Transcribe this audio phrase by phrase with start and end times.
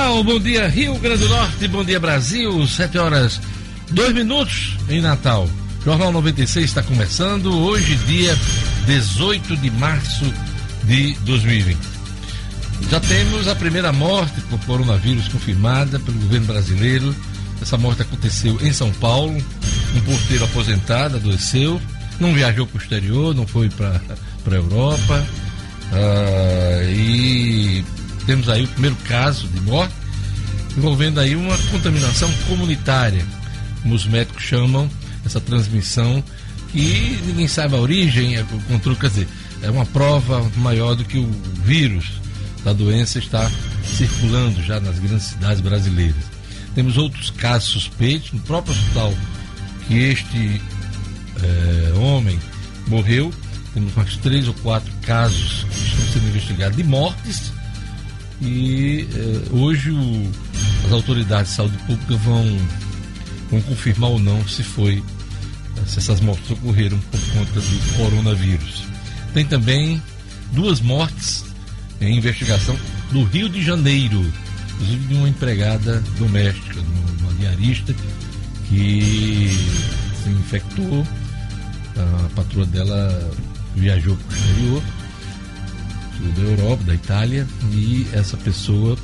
[0.00, 3.38] Natal, bom dia Rio Grande do Norte, bom dia Brasil, 7 horas
[3.90, 5.46] 2 minutos em Natal.
[5.84, 8.34] Jornal 96 está começando hoje, dia
[8.86, 10.24] 18 de março
[10.84, 11.78] de 2020.
[12.90, 17.14] Já temos a primeira morte por coronavírus confirmada pelo governo brasileiro.
[17.60, 19.36] Essa morte aconteceu em São Paulo.
[19.94, 21.78] Um porteiro aposentado adoeceu,
[22.18, 24.00] não viajou para o exterior, não foi para
[24.50, 25.26] a Europa.
[25.92, 27.84] Ah, e
[28.24, 29.99] temos aí o primeiro caso de morte
[30.76, 33.24] envolvendo aí uma contaminação comunitária,
[33.82, 34.90] como os médicos chamam
[35.24, 36.22] essa transmissão,
[36.72, 39.28] que ninguém sabe a origem, é, o controle, quer dizer,
[39.62, 41.30] é uma prova maior do que o
[41.64, 42.20] vírus
[42.64, 43.50] da doença está
[43.84, 46.22] circulando já nas grandes cidades brasileiras.
[46.74, 49.12] Temos outros casos suspeitos, no próprio hospital
[49.88, 50.62] que este
[51.42, 52.38] é, homem
[52.86, 53.32] morreu,
[53.74, 57.52] temos mais três ou quatro casos que estão sendo investigados de mortes
[58.42, 60.32] e eh, hoje o,
[60.90, 62.44] as autoridades de saúde pública vão,
[63.48, 65.02] vão confirmar ou não se foi
[65.86, 68.82] se essas mortes ocorreram por conta do coronavírus.
[69.32, 70.02] Tem também
[70.52, 71.44] duas mortes
[72.00, 72.76] em investigação
[73.12, 74.20] no Rio de Janeiro,
[74.74, 76.80] inclusive de uma empregada doméstica,
[77.20, 77.94] uma diarista
[78.68, 79.48] que
[80.22, 81.06] se infectou.
[81.96, 83.30] A patroa dela
[83.76, 84.82] viajou para o exterior
[86.34, 88.98] da Europa, da Itália, e essa pessoa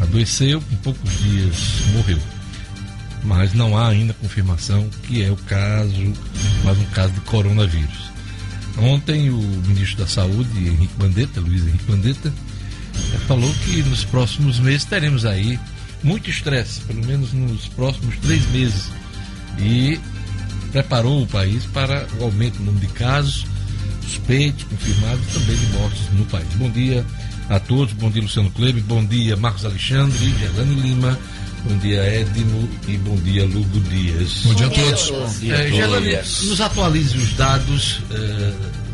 [0.00, 1.56] adoeceu, em poucos dias
[1.92, 2.18] morreu.
[3.24, 6.12] Mas não há ainda confirmação que é o caso,
[6.64, 8.10] mais um caso de coronavírus.
[8.78, 12.32] Ontem o ministro da Saúde, Henrique Bandetta, Luiz Henrique Bandetta,
[13.26, 15.58] falou que nos próximos meses teremos aí
[16.02, 18.90] muito estresse, pelo menos nos próximos três meses.
[19.58, 19.98] E
[20.70, 23.46] preparou o país para o aumento do número de casos
[24.02, 26.48] suspeitos, confirmados também de mortes no país.
[26.56, 27.04] Bom dia
[27.48, 31.18] a todos, bom dia Luciano Kleber, bom dia Marcos Alexandre, Gerlane Lima,
[31.64, 34.42] bom dia Edmo e bom dia Lugo Dias.
[34.44, 35.42] Bom dia a todos.
[35.44, 38.52] É, Gerlane, nos atualize os dados é,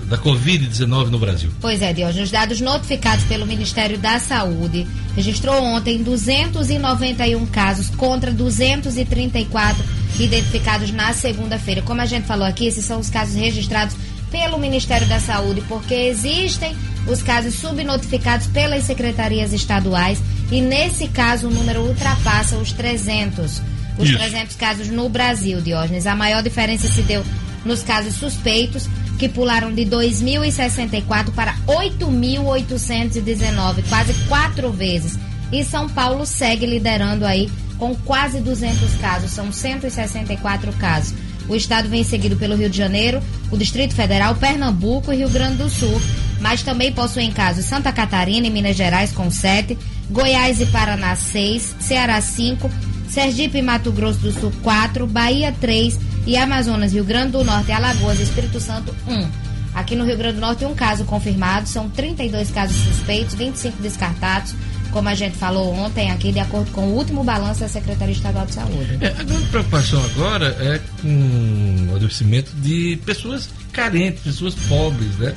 [0.09, 1.51] da Covid-19 no Brasil.
[1.61, 4.87] Pois é, Diógenes, os dados notificados pelo Ministério da Saúde
[5.17, 9.83] registrou ontem 291 casos contra 234
[10.21, 11.81] identificados na segunda-feira.
[11.81, 13.97] Como a gente falou aqui, esses são os casos registrados
[14.33, 16.75] pelo Ministério da Saúde, porque existem
[17.07, 20.19] os casos subnotificados pelas secretarias estaduais
[20.51, 23.63] e nesse caso o número ultrapassa os 300.
[23.99, 24.19] Os Isso.
[24.19, 26.07] 300 casos no Brasil, Diógenes.
[26.07, 27.25] A maior diferença se deu
[27.65, 28.89] nos casos suspeitos,
[29.19, 35.17] que pularam de 2.064 para 8.819, quase quatro vezes.
[35.53, 37.49] E São Paulo segue liderando aí
[37.79, 41.15] com quase 200 casos, são 164 casos.
[41.49, 45.57] O estado vem seguido pelo Rio de Janeiro, o Distrito Federal, Pernambuco e Rio Grande
[45.57, 46.01] do Sul,
[46.41, 49.77] mas também possuem casos Santa Catarina e Minas Gerais com 7,
[50.11, 52.71] Goiás e Paraná 6, Ceará 5,
[53.09, 57.73] Sergipe e Mato Grosso do Sul 4, Bahia 3 e Amazonas, Rio Grande do Norte,
[57.73, 59.29] Alagoas e Espírito Santo 1.
[59.75, 64.55] Aqui no Rio Grande do Norte, um caso confirmado, são 32 casos suspeitos, 25 descartados,
[64.93, 68.47] como a gente falou ontem aqui, de acordo com o último balanço da Secretaria Estadual
[68.47, 68.99] de Saúde.
[69.01, 75.35] É, a grande preocupação agora é com o adoecimento de pessoas carentes, pessoas pobres, né?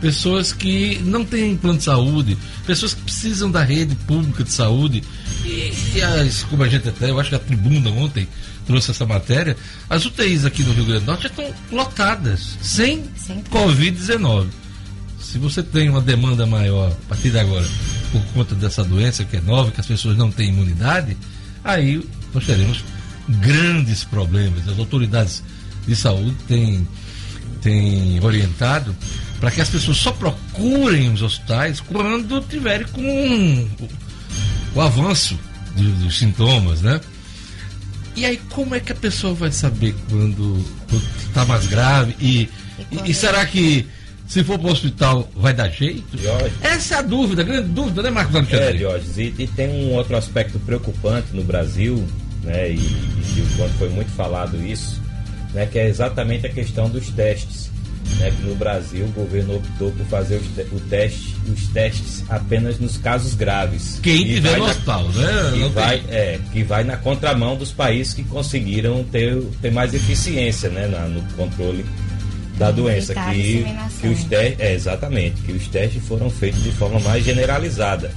[0.00, 2.36] Pessoas que não têm plano de saúde,
[2.66, 5.02] pessoas que precisam da rede pública de saúde.
[5.44, 8.26] E, e as, como a gente até, eu acho que a tribuna ontem
[8.66, 9.56] trouxe essa matéria,
[9.90, 14.46] as UTIs aqui no Rio Grande do Norte já estão lotadas, sem, sem Covid-19.
[15.20, 17.66] Se você tem uma demanda maior a partir de agora
[18.12, 21.16] por conta dessa doença que é nova, que as pessoas não têm imunidade,
[21.64, 22.84] aí nós teremos
[23.28, 24.68] grandes problemas.
[24.68, 25.42] As autoridades
[25.86, 26.86] de saúde têm,
[27.62, 28.94] têm orientado
[29.40, 33.68] para que as pessoas só procurem os hospitais quando tiverem com
[34.74, 35.38] o avanço
[35.74, 37.00] dos, dos sintomas, né?
[38.14, 40.62] E aí como é que a pessoa vai saber quando
[41.26, 42.48] está mais grave e,
[42.90, 43.88] e, e será que
[44.32, 46.04] se for para o hospital, vai dar jeito?
[46.62, 48.64] Essa é a dúvida, a grande dúvida, né, Marcos Alexandre?
[48.64, 52.02] É, Diógenes, e, e, tem um outro aspecto preocupante no Brasil,
[52.42, 55.02] né, e, e quando foi muito falado isso,
[55.52, 57.70] né, que é exatamente a questão dos testes.
[58.18, 62.24] Né, que no Brasil o governo optou por fazer os, te, o teste, os testes
[62.28, 64.00] apenas nos casos graves.
[64.02, 65.52] Quem tiver no hospital, né?
[65.54, 70.68] Que vai, é, que vai na contramão dos países que conseguiram ter, ter mais eficiência
[70.68, 71.84] né, na, no controle
[72.56, 73.64] da doença, que,
[74.00, 78.12] que os testes, é, exatamente, que os testes foram feitos de forma mais generalizada.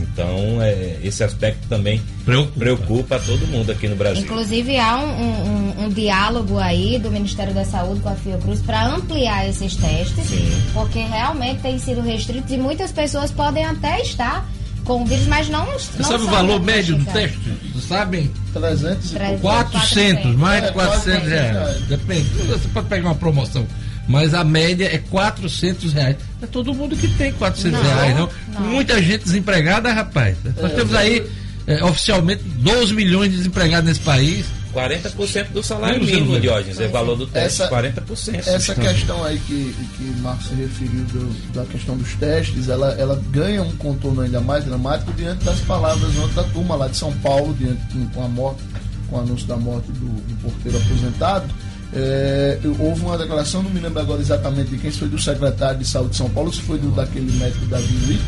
[0.00, 2.58] Então, é, esse aspecto também preocupa.
[2.58, 4.22] preocupa todo mundo aqui no Brasil.
[4.22, 8.86] Inclusive, há um, um, um diálogo aí do Ministério da Saúde com a Fiocruz para
[8.86, 10.50] ampliar esses testes, Sim.
[10.72, 14.48] porque realmente tem sido restrito e muitas pessoas podem até estar
[14.88, 15.66] com o vírus, mas não.
[15.66, 17.38] Você sabe o valor médio do teste?
[17.74, 18.30] Vocês sabem?
[18.54, 21.80] 300 400, 400, mais de 400 é, reais.
[21.82, 22.22] Depende.
[22.22, 23.66] Você pode pegar uma promoção.
[24.08, 26.16] Mas a média é 400 reais.
[26.40, 28.30] Não é todo mundo que tem 400 não, reais, não.
[28.54, 28.60] não.
[28.62, 30.34] Muita gente desempregada, rapaz.
[30.56, 31.30] Nós é, temos aí,
[31.66, 34.46] é, oficialmente, 12 milhões de desempregados nesse país.
[34.72, 38.46] 40% do salário mínimo, Diógenes, é valor do teste, essa, 40%.
[38.46, 43.20] Essa questão aí que, que Marcos se referiu do, da questão dos testes, ela, ela
[43.30, 47.54] ganha um contorno ainda mais dramático diante das palavras da turma lá de São Paulo,
[47.54, 47.80] diante,
[48.14, 48.62] com a morte,
[49.08, 51.46] com o anúncio da morte do, do porteiro aposentado.
[51.94, 55.78] É, houve uma declaração, não me lembro agora exatamente de quem, se foi do secretário
[55.78, 58.22] de saúde de São Paulo, se foi do, daquele médico Davi Witt,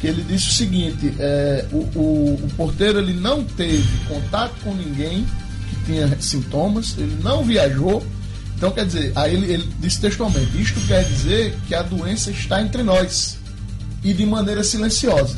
[0.00, 4.74] que ele disse o seguinte: é, o, o, o porteiro ele não teve contato com
[4.74, 5.26] ninguém
[5.90, 8.04] tinha sintomas, ele não viajou.
[8.56, 12.62] Então, quer dizer, aí ele, ele disse textualmente: isto quer dizer que a doença está
[12.62, 13.38] entre nós
[14.04, 15.36] e de maneira silenciosa.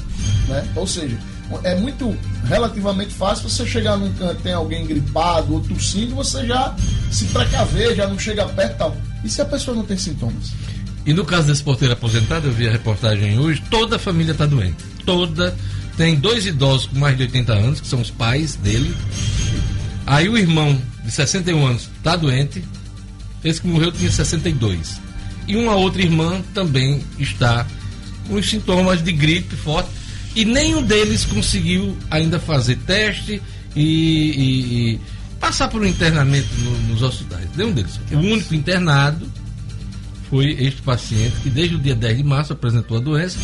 [0.48, 0.68] Né?
[0.76, 1.16] Ou seja,
[1.62, 6.74] é muito relativamente fácil você chegar num canto, tem alguém gripado ou tossindo, você já
[7.10, 8.96] se precaver, já não chega perto tal.
[9.24, 10.52] E se a pessoa não tem sintomas?
[11.04, 14.46] E no caso desse porteiro aposentado, eu vi a reportagem hoje, toda a família está
[14.46, 14.76] doente.
[15.04, 15.54] Toda.
[15.96, 18.94] Tem dois idosos com mais de 80 anos, que são os pais dele,
[20.06, 22.62] Aí o irmão de 61 anos está doente,
[23.44, 25.00] esse que morreu tinha 62.
[25.46, 27.66] E uma outra irmã também está
[28.28, 29.90] com os sintomas de gripe forte.
[30.34, 33.42] E nenhum deles conseguiu ainda fazer teste
[33.76, 35.00] e, e, e
[35.38, 37.48] passar por um internamento no, nos hospitais.
[37.56, 38.00] Nenhum deles.
[38.12, 39.30] O único internado
[40.30, 43.38] foi este paciente que desde o dia 10 de março apresentou a doença,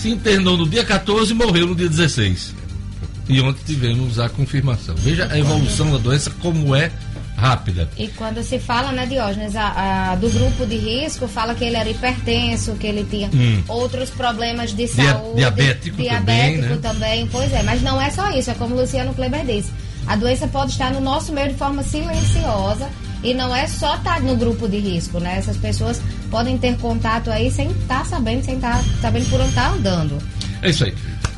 [0.00, 2.63] se internou no dia 14 e morreu no dia 16
[3.28, 4.94] e ontem tivemos a confirmação.
[4.96, 6.90] Veja a evolução da doença como é
[7.36, 7.88] rápida.
[7.96, 11.76] E quando se fala, né, Diógenes, a, a, do grupo de risco, fala que ele
[11.76, 13.62] era hipertenso, que ele tinha hum.
[13.68, 15.36] outros problemas de saúde.
[15.36, 16.78] Diabético, diabético também, né?
[16.80, 17.28] também.
[17.28, 19.72] Pois é, mas não é só isso, é como o Luciano Kleber disse.
[20.06, 22.88] A doença pode estar no nosso meio de forma silenciosa
[23.22, 25.38] e não é só estar no grupo de risco, né?
[25.38, 26.00] Essas pessoas
[26.30, 29.70] podem ter contato aí sem estar tá sabendo, sem estar tá sabendo por onde está
[29.70, 30.18] andando.
[30.60, 30.94] É isso aí.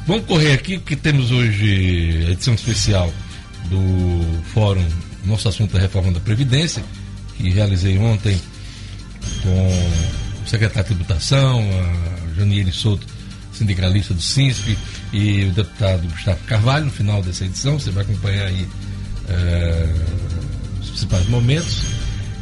[0.06, 3.12] Vamos correr aqui, porque temos hoje a edição especial
[3.69, 4.87] do Fórum
[5.25, 6.81] Nosso Assunto é Reforma da Previdência,
[7.37, 8.41] que realizei ontem
[9.43, 9.69] com
[10.44, 13.05] o secretário de Tributação, a Janiele Souto,
[13.53, 14.79] sindicalista do SINSP,
[15.12, 17.76] e o deputado Gustavo Carvalho, no final dessa edição.
[17.76, 18.69] Você vai acompanhar aí
[19.29, 19.93] é,
[20.81, 21.82] os principais momentos.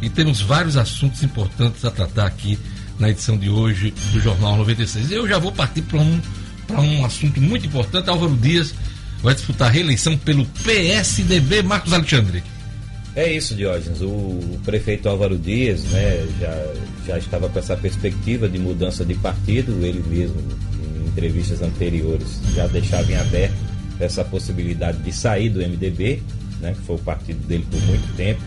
[0.03, 2.59] E temos vários assuntos importantes a tratar aqui
[2.99, 5.11] na edição de hoje do Jornal 96.
[5.11, 6.21] Eu já vou partir para um
[6.67, 8.09] para um assunto muito importante.
[8.11, 8.75] Álvaro Dias
[9.23, 11.63] vai disputar a reeleição pelo PSDB.
[11.63, 12.43] Marcos Alexandre.
[13.17, 14.01] É isso, Diógenes.
[14.01, 16.73] O, prefeito Álvaro Dias né, já,
[17.07, 19.85] já estava com essa perspectiva de mudança de partido.
[19.85, 20.37] Ele mesmo,
[20.83, 23.55] em entrevistas anteriores, já deixava em aberto
[24.01, 26.23] essa possibilidade de sair do MDB,
[26.61, 28.41] né, que foi o partido dele por muito tempo,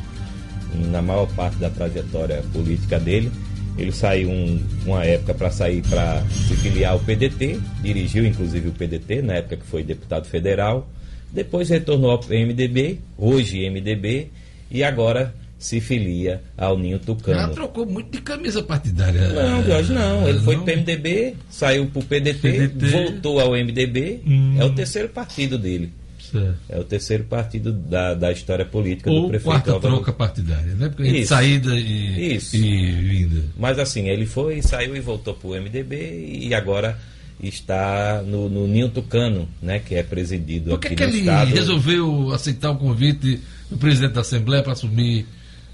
[0.91, 3.31] na maior parte da trajetória política dele.
[3.77, 8.71] Ele saiu um, uma época para sair para se filiar ao PDT, dirigiu inclusive o
[8.71, 10.89] PDT na época que foi deputado federal.
[11.31, 14.29] Depois retornou ao MDB, hoje MDB,
[14.71, 17.39] e agora se filia ao Ninho Tucano.
[17.39, 19.29] Já trocou muito de camisa partidária.
[19.29, 20.27] Não, hoje não.
[20.27, 20.43] Ele não.
[20.43, 24.21] foi para o MDB, saiu para o PDT, PDT, voltou ao MDB.
[24.25, 24.55] Hum.
[24.59, 25.91] É o terceiro partido dele.
[26.31, 26.57] Certo.
[26.69, 29.95] É o terceiro partido da, da história política Ou do prefeito quarta Álvaro.
[29.95, 30.89] troca partidária, né?
[30.89, 31.29] Porque Isso.
[31.29, 32.55] saída e, Isso.
[32.55, 33.43] e vinda.
[33.57, 36.97] Mas assim, ele foi, saiu e voltou para o MDB e agora
[37.41, 39.79] está no, no Ninho Tucano, né?
[39.79, 41.53] Que é presidido Por que aqui que no ele estado.
[41.53, 45.25] resolveu aceitar o convite do presidente da Assembleia para assumir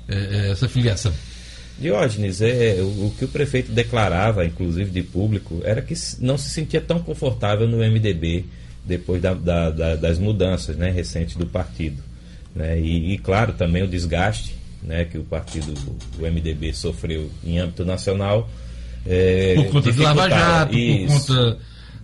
[0.08, 1.14] é, essa filiação?
[1.80, 6.50] Diógenes, é, o, o, que o prefeito declarava, inclusive de público, era que não se
[6.50, 8.46] sentia tão confortável no MDB
[8.86, 12.02] depois da, da, da, das mudanças né, recentes do partido.
[12.56, 12.80] Né?
[12.80, 15.74] E, e, claro, também o desgaste né, que o partido,
[16.20, 18.50] o MDB, sofreu em âmbito nacional.
[19.06, 21.08] É, por conta do Lava Jato, isso.
[21.08, 21.58] por conta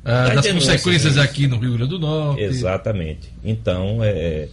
[0.06, 2.42] ah, das consequências aqui no Rio Grande do Norte.
[2.42, 3.30] Exatamente.
[3.44, 4.48] Então, é,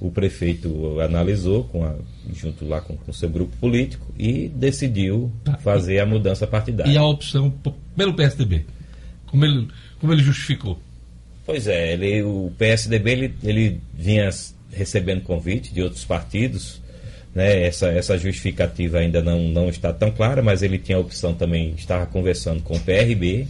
[0.00, 1.94] o prefeito analisou com a,
[2.32, 5.56] junto lá com o seu grupo político e decidiu tá.
[5.58, 6.90] fazer a mudança partidária.
[6.90, 7.52] E a opção
[7.96, 8.64] pelo PSDB?
[9.26, 9.68] Como ele,
[9.98, 10.80] como ele justificou?
[11.46, 14.28] Pois é, ele, o PSDB ele, ele vinha
[14.72, 16.82] recebendo convite de outros partidos,
[17.32, 17.64] né?
[17.64, 21.72] essa, essa justificativa ainda não, não está tão clara, mas ele tinha a opção também,
[21.78, 23.46] estava conversando com o PRB,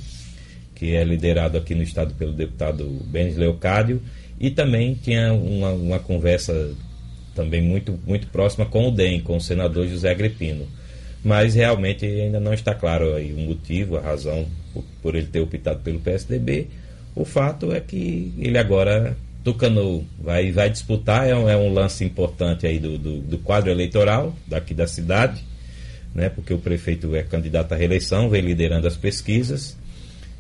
[0.75, 4.03] que é liderado aqui no estado pelo deputado Benes Leocádio,
[4.39, 6.75] e também tinha uma, uma conversa
[7.35, 10.69] também muito, muito próxima com o DEM, com o senador José Agripino.
[11.25, 15.41] Mas realmente ainda não está claro aí o motivo, a razão por, por ele ter
[15.41, 16.69] optado pelo PSDB
[17.17, 22.05] O fato é que ele agora Tucano vai, vai disputar, é um, é um lance
[22.05, 25.43] importante aí do, do, do, quadro eleitoral daqui da cidade,
[26.15, 29.79] né, porque o prefeito é candidato à reeleição, vem liderando as pesquisas,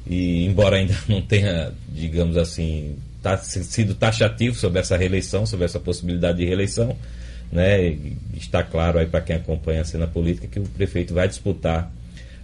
[0.06, 5.80] e embora ainda não tenha, digamos assim, tá, sido taxativo sobre essa reeleição, sobre essa
[5.80, 6.94] possibilidade de reeleição,
[7.50, 7.96] né,
[8.34, 11.90] está claro aí para quem acompanha a cena política que o prefeito vai disputar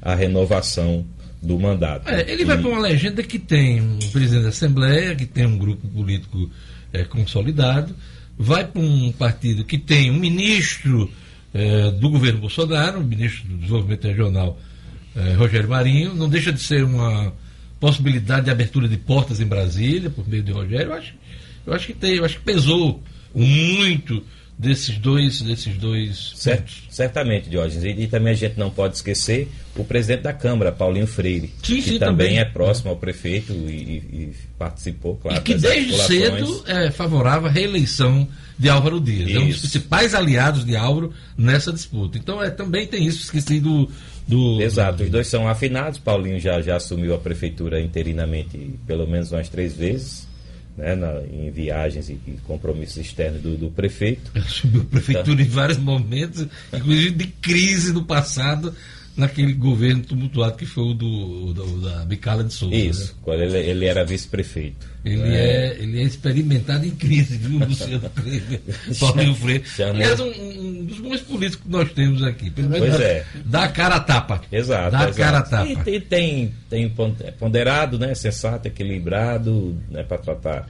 [0.01, 1.05] a renovação
[1.43, 2.09] do mandato.
[2.09, 5.59] É, ele vai para uma legenda que tem um presidente da Assembleia, que tem um
[5.59, 6.49] grupo político
[6.93, 7.95] é, consolidado,
[8.39, 11.11] vai para um partido que tem um ministro
[11.53, 14.59] é, do governo Bolsonaro, o ministro do Desenvolvimento Regional,
[15.17, 17.33] é, Rogério Marinho, não deixa de ser uma
[17.81, 20.87] possibilidade de abertura de portas em Brasília por meio de Rogério.
[20.87, 21.15] Eu acho,
[21.67, 23.03] eu acho que tem, eu acho que pesou
[23.35, 24.23] muito
[24.63, 27.83] desses dois desses dois certo, certamente Diógenes.
[27.85, 31.77] E, e, também a gente não pode esquecer o presidente da Câmara Paulinho Freire sim,
[31.77, 35.99] que sim, também, também, é próximo ao prefeito e, e participou claro e que desde
[35.99, 39.31] cedo é favorável à reeleição de Álvaro Dias.
[39.31, 39.39] Isso.
[39.39, 42.17] é um dos principais aliados de Álvaro nessa disputa.
[42.17, 43.91] Então é também tem isso esqueci do,
[44.29, 45.05] do exato do...
[45.05, 45.99] os dois são afinados.
[45.99, 50.31] Paulinho já já assumiu a prefeitura interinamente pelo menos umas três vezes
[50.77, 54.31] né, na, em viagens e, e, compromissos externos do, do prefeito.
[54.35, 58.75] Assumiu a prefeitura então, em vários momentos, inclusive de crise no passado,
[59.17, 62.75] naquele governo tumultuado que foi o do, do da Bicala de Souza.
[62.75, 63.19] Isso, né?
[63.23, 64.91] quando ele, ele era vice-prefeito.
[65.05, 65.37] Ele é.
[65.37, 65.77] é.
[65.79, 68.61] ele é experimentado em crise, viu, Luciano Freire?
[68.99, 69.65] Paulinho Freire.
[69.81, 72.51] Aliás, um, um, dos bons políticos que nós temos aqui.
[72.51, 73.27] Pelo menos pois é.
[73.45, 74.41] Dá cara a tapa.
[74.51, 74.93] Exato.
[74.93, 75.17] Dá exato.
[75.17, 75.91] cara a tapa.
[75.91, 76.93] E, e, tem, tem
[77.39, 80.69] ponderado, né, sensato, equilibrado, né, para tratar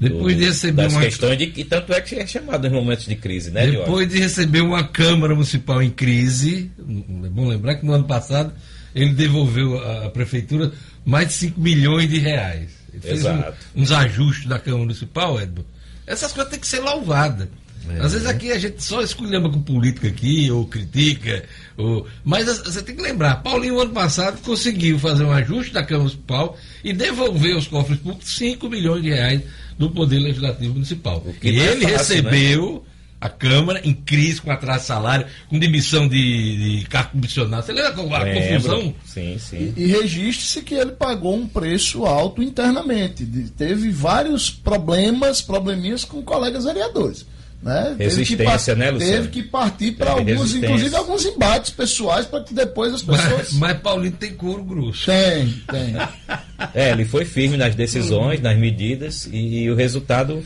[0.00, 1.02] depois do, de receber das uma...
[1.02, 3.66] questões de e tanto é que é chamado em momentos de crise, né?
[3.66, 8.52] Depois de receber uma Câmara Municipal em crise, é bom lembrar que no ano passado
[8.94, 10.72] ele devolveu à prefeitura
[11.04, 12.70] mais de 5 milhões de reais.
[12.92, 13.42] Ele fez um,
[13.76, 15.64] uns ajustes da Câmara Municipal, Edmo.
[16.06, 17.48] Essas coisas têm que ser louvadas.
[17.88, 18.00] É.
[18.00, 21.44] Às vezes aqui a gente só esculhamba com política aqui, ou critica,
[21.76, 22.06] ou...
[22.24, 26.58] mas você tem que lembrar, Paulinho ano passado conseguiu fazer um ajuste da Câmara Municipal
[26.84, 29.42] e devolver aos cofres públicos 5 milhões de reais
[29.80, 31.24] do Poder Legislativo Municipal.
[31.42, 32.80] E é ele fácil, recebeu né?
[33.18, 37.64] a Câmara em crise com atraso de salário, com demissão de, de cargo comissionado.
[37.64, 38.94] Você lembra a, a confusão?
[39.06, 39.72] Sim, sim.
[39.74, 43.24] E, e registre-se que ele pagou um preço alto internamente.
[43.24, 47.24] De, teve vários problemas, probleminhas com colegas vereadores.
[47.62, 47.94] Né?
[47.98, 49.12] Resistência, né, Luciano?
[49.12, 53.52] Teve que partir para alguns, inclusive alguns embates pessoais, para que depois as pessoas.
[53.52, 55.04] Mas, mas Paulinho tem couro grosso.
[55.06, 55.94] Tem, tem.
[56.74, 60.42] é, ele foi firme nas decisões, nas medidas, e, e, o resultado,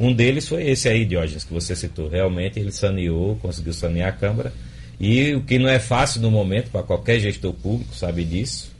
[0.00, 2.08] um deles foi esse aí, Diógenes, que você citou.
[2.08, 4.50] Realmente ele saneou, conseguiu sanear a Câmara.
[4.98, 8.72] E o que não é fácil no momento para qualquer gestor público, sabe disso.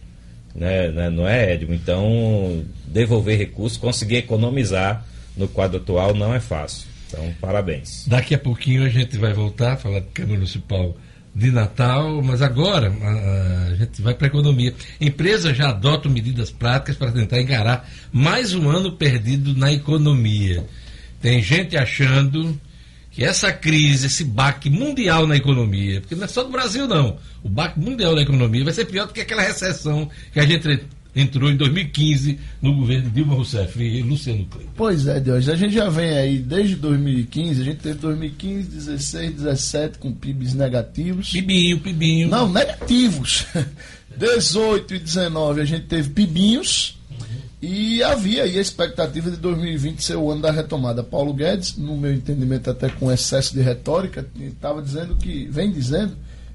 [0.54, 1.74] Né, né, não é, Edmo?
[1.74, 5.04] Então, devolver recursos, conseguir economizar
[5.36, 6.93] no quadro atual não é fácil.
[7.14, 8.06] Então, parabéns.
[8.06, 10.96] Daqui a pouquinho a gente vai voltar a falar de Câmara Municipal
[11.34, 14.74] de Natal, mas agora a, gente vai para a economia.
[15.00, 20.64] Empresas já adotam medidas práticas para tentar encarar mais um ano perdido na economia.
[21.20, 22.58] Tem gente achando
[23.10, 27.16] que essa crise, esse baque mundial na economia, porque não é só do Brasil não,
[27.42, 30.80] o baque mundial na economia vai ser pior do que aquela recessão que a gente
[31.14, 34.70] entrou em 2015 no governo de Dilma Rousseff e Luciano Kleber.
[34.76, 35.48] Pois é, Deus.
[35.48, 40.54] A gente já vem aí desde 2015, a gente teve 2015, 16, 17 com PIBs
[40.54, 41.30] negativos.
[41.30, 42.28] Pibinho, pibinho.
[42.28, 43.46] Não, negativos.
[44.16, 46.98] 18 e 19 a gente teve pibinhos.
[47.66, 51.02] E havia aí a expectativa de 2020 ser o ano da retomada.
[51.02, 56.14] Paulo Guedes, no meu entendimento, até com excesso de retórica, estava dizendo que, vem dizendo,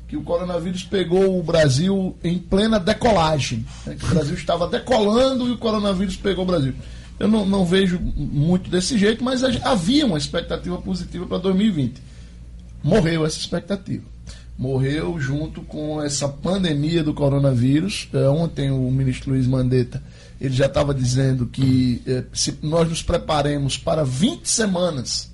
[0.09, 3.63] que o coronavírus pegou o Brasil em plena decolagem.
[3.85, 3.95] Né?
[4.01, 6.73] O Brasil estava decolando e o coronavírus pegou o Brasil.
[7.19, 12.01] Eu não, não vejo muito desse jeito, mas havia uma expectativa positiva para 2020.
[12.83, 14.03] Morreu essa expectativa.
[14.57, 18.09] Morreu junto com essa pandemia do coronavírus.
[18.11, 20.01] É, ontem o ministro Luiz Mandetta
[20.41, 25.31] ele já estava dizendo que é, se nós nos preparemos para 20 semanas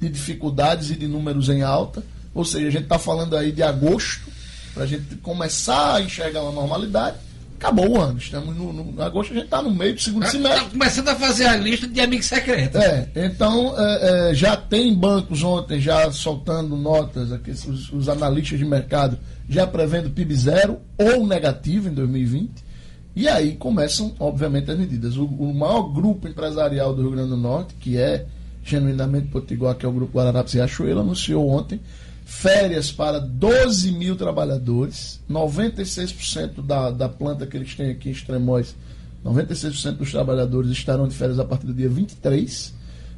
[0.00, 2.02] de dificuldades e de números em alta,
[2.36, 4.30] ou seja, a gente está falando aí de agosto,
[4.74, 7.16] para a gente começar a enxergar uma normalidade.
[7.58, 10.30] Acabou o ano, estamos no, no agosto, a gente está no meio do segundo tá,
[10.30, 10.58] semestre.
[10.58, 12.78] Está começando a fazer a lista de amigos secretos.
[12.78, 18.58] É, então é, é, já tem bancos ontem já soltando notas, aqui, os, os analistas
[18.58, 22.50] de mercado já prevendo PIB zero ou negativo em 2020.
[23.14, 25.16] E aí começam, obviamente, as medidas.
[25.16, 28.26] O, o, maior grupo empresarial do Rio Grande do Norte, que é
[28.62, 31.80] genuinamente Potiguar, que é o grupo Guararapes e Riachuelo, anunciou ontem
[32.26, 38.74] férias para 12 mil trabalhadores, 96% da, da planta que eles têm aqui em Extremóis
[39.26, 42.72] 96% dos trabalhadores estarão de férias a partir do dia 23,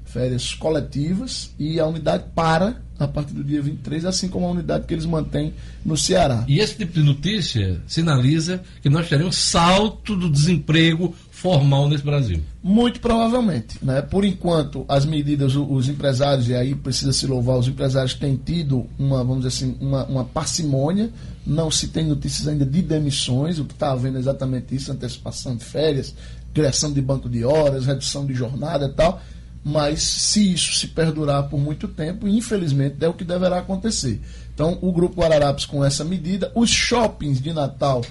[0.05, 4.87] férias coletivas, e a unidade para a partir do dia 23, assim como a unidade
[4.87, 6.45] que eles mantêm no Ceará.
[6.49, 12.40] E esse tipo de notícia sinaliza que nós teremos salto do desemprego formal nesse Brasil.
[12.61, 13.78] Muito provavelmente.
[13.80, 14.02] Né?
[14.02, 18.87] Por enquanto, as medidas, os empresários, e aí precisa se louvar, os empresários têm tido
[18.99, 21.11] uma, vamos dizer assim, uma, uma parcimônia,
[21.47, 25.54] não se tem notícias ainda de demissões, o que está havendo é exatamente isso, antecipação
[25.54, 26.12] de férias,
[26.52, 29.21] criação de banco de horas, redução de jornada e tal
[29.64, 34.18] mas se isso se perdurar por muito tempo, infelizmente é o que deverá acontecer.
[34.54, 38.02] Então, o Grupo Ararapes, com essa medida, os shoppings de Natal,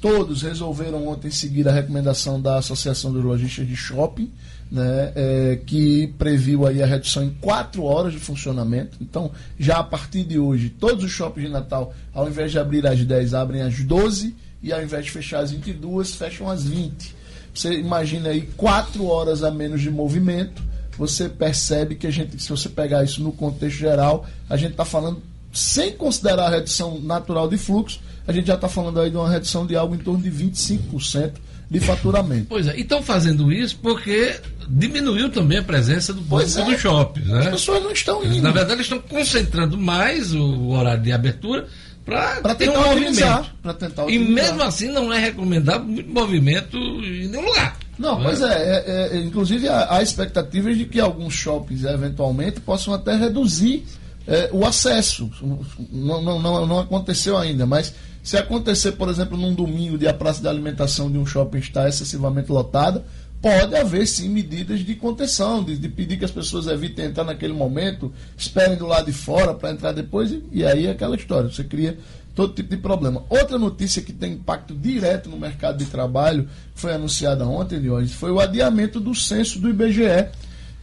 [0.00, 4.30] todos resolveram ontem seguir a recomendação da Associação dos Lojistas de Shopping,
[4.70, 8.96] né, é, que previu aí a redução em quatro horas de funcionamento.
[9.00, 12.86] Então, já a partir de hoje, todos os shoppings de Natal, ao invés de abrir
[12.86, 17.16] às 10, abrem às 12 e ao invés de fechar às 22, fecham às 20.
[17.52, 22.50] Você imagina aí quatro horas a menos de movimento você percebe que a gente, se
[22.50, 27.48] você pegar isso no contexto geral, a gente está falando, sem considerar a redução natural
[27.48, 30.22] de fluxo, a gente já está falando aí de uma redução de algo em torno
[30.22, 31.32] de 25%
[31.70, 32.46] de faturamento.
[32.48, 36.80] Pois é, e estão fazendo isso porque diminuiu também a presença do público é, dos
[36.80, 37.28] shoppings.
[37.28, 37.40] Né?
[37.40, 38.42] As pessoas não estão indo.
[38.42, 41.68] Na verdade, eles estão concentrando mais o horário de abertura
[42.04, 43.52] para ter um movimento.
[43.78, 47.76] Tentar e mesmo assim não é recomendável muito movimento em nenhum lugar.
[47.96, 52.58] Não, não pois é, é, é, inclusive há, há expectativas de que alguns shoppings eventualmente
[52.60, 53.84] possam até reduzir
[54.30, 55.28] é, o acesso.
[55.90, 60.40] Não, não, não, aconteceu ainda, mas se acontecer, por exemplo, num domingo de a praça
[60.40, 63.04] de alimentação de um shopping estar excessivamente lotada,
[63.42, 67.54] pode haver sim medidas de contenção, de, de, pedir que as pessoas evitem entrar naquele
[67.54, 71.50] momento, esperem do lado de fora para entrar depois, e, e aí é aquela história,
[71.50, 71.98] você cria
[72.32, 73.24] todo tipo de problema.
[73.28, 78.14] Outra notícia que tem impacto direto no mercado de trabalho, foi anunciada ontem, de hoje,
[78.14, 80.28] foi o adiamento do censo do IBGE,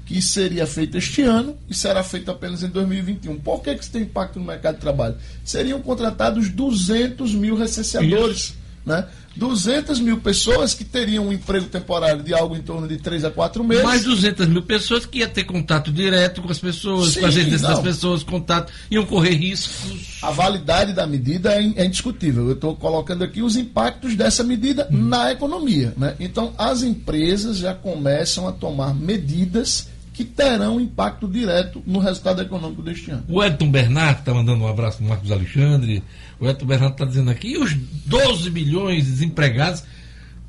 [0.08, 3.40] que seria feito este ano e será feito apenas em 2021.
[3.40, 5.18] Por que, que isso tem impacto no mercado de trabalho?
[5.44, 8.38] Seriam contratados 200 mil recenseadores.
[8.38, 8.68] Isso.
[8.86, 9.06] Né?
[9.36, 13.32] 200 mil pessoas que teriam um emprego temporário de algo em torno de 3 a
[13.32, 13.84] 4 meses.
[13.84, 17.36] Mais 200 mil pessoas que iam ter contato direto com as pessoas, Sim, com as
[17.36, 20.20] residências das pessoas, contato, iam correr riscos.
[20.22, 22.48] A validade da medida é, é indiscutível.
[22.48, 24.98] Eu estou colocando aqui os impactos dessa medida hum.
[24.98, 25.94] na economia.
[25.98, 26.16] Né?
[26.18, 32.82] Então, as empresas já começam a tomar medidas que terão impacto direto no resultado econômico
[32.82, 33.24] deste ano.
[33.30, 36.04] O Edson Bernardo está mandando um abraço para o Marcos Alexandre.
[36.40, 39.84] O Edson Bernardo está dizendo aqui, e os 12 milhões de desempregados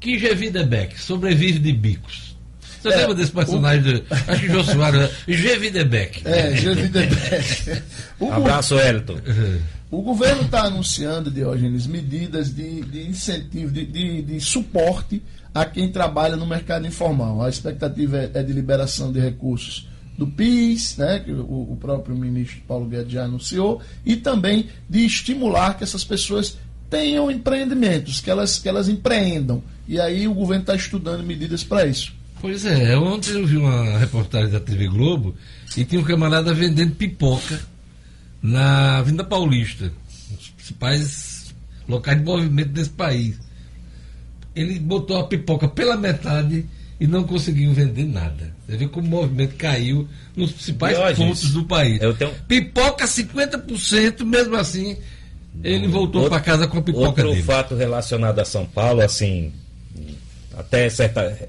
[0.01, 2.35] que Gevidebeck sobrevive de bicos?
[2.81, 3.81] Você é, lembra desse personagem?
[3.81, 3.83] O...
[3.83, 6.27] De, acho que Jô Soares, Gevidebeck.
[6.27, 7.83] É, Gevidebeck.
[8.33, 9.19] Abraço, Elton.
[9.91, 15.23] O governo está anunciando, Diógenes, medidas de, de incentivo, de, de, de suporte
[15.55, 17.43] a quem trabalha no mercado informal.
[17.43, 22.61] A expectativa é, é de liberação de recursos do PIS, né, que o, próprio ministro
[22.67, 26.59] Paulo Guedes já anunciou, e também de estimular que essas pessoas
[26.91, 29.63] tenham empreendimentos, que elas, que elas empreendam.
[29.87, 32.13] E aí o governo está estudando medidas para isso.
[32.41, 35.37] Pois é, ontem eu vi uma reportagem da TV Globo
[35.77, 37.61] e tinha um camarada vendendo pipoca
[38.43, 39.93] na Avenida Paulista,
[40.31, 41.55] um dos principais
[41.89, 43.39] locais de movimento desse país
[44.61, 46.65] ele botou a pipoca pela metade
[47.01, 48.53] e não conseguiu vender nada.
[48.67, 52.01] Você vê como o movimento caiu nos principais pontos do país.
[52.19, 52.33] Tenho...
[52.47, 54.97] Pipoca 50%, mesmo assim,
[55.63, 57.39] ele voltou para casa com a pipoca outro dele.
[57.39, 59.53] Outro fato relacionado a São Paulo, assim,
[60.57, 61.49] até certa,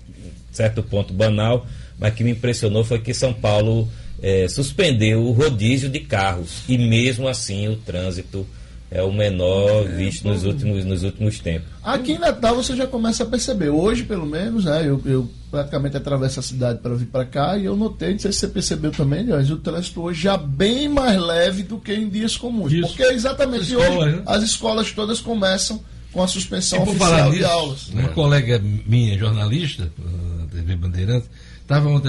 [0.51, 1.65] certo ponto banal,
[1.97, 3.89] mas que me impressionou foi que São Paulo
[4.21, 8.45] é, suspendeu o rodízio de carros e mesmo assim o trânsito
[8.91, 11.67] é o menor é, visto nos últimos, nos últimos tempos.
[11.83, 13.69] Aqui em Natal você já começa a perceber.
[13.69, 17.65] Hoje, pelo menos, né, eu, eu praticamente atravesso a cidade para vir para cá e
[17.65, 21.19] eu notei, não sei se você percebeu também, mas o trânsito hoje já bem mais
[21.19, 22.71] leve do que em dias comuns.
[22.71, 22.87] Isso.
[22.87, 24.23] Porque exatamente hoje né?
[24.25, 25.79] as escolas todas começam
[26.11, 27.89] com a suspensão oficial de aulas.
[27.89, 29.91] Uma colega minha, jornalista,
[30.39, 31.29] da TV Bandeirantes,
[31.61, 32.01] estava uh,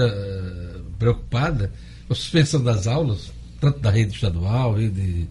[0.97, 1.71] preocupada
[2.07, 5.27] com a suspensão das aulas, tanto da rede estadual, rede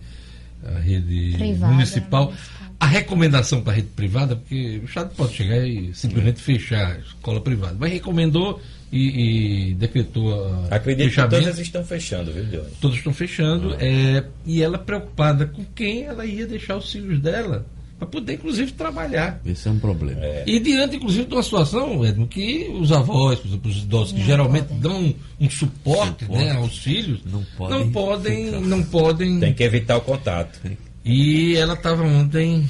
[0.64, 2.32] a rede privada, municipal.
[2.78, 6.98] A recomendação para a rede privada, porque o Estado pode chegar e simplesmente fechar a
[6.98, 10.32] escola privada, mas recomendou e, e decretou
[10.70, 11.36] a Acredito fechamento.
[11.36, 12.68] que todas estão fechando, viu, Deus?
[12.80, 13.84] Todas estão fechando, ah.
[13.84, 17.66] é, e ela preocupada com quem ela ia deixar os filhos dela
[18.00, 19.38] para poder, inclusive, trabalhar.
[19.44, 20.24] Esse é um problema.
[20.24, 20.44] É.
[20.46, 24.20] E diante, inclusive, de uma situação, Edmo, que os avós, por exemplo, os idosos que
[24.20, 24.80] não geralmente podem.
[24.80, 29.38] dão um suporte, suporte, né, aos filhos, não podem, não podem, não podem.
[29.38, 30.58] Tem que evitar o contato.
[31.04, 32.68] E ela estava ontem,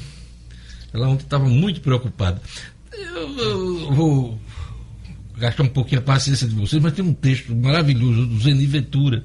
[0.93, 2.41] ela ontem estava muito preocupada.
[2.91, 4.39] Eu, eu, vou
[5.37, 9.23] gastar um pouquinho a paciência de vocês, mas tem um texto maravilhoso do Zeni Ventura.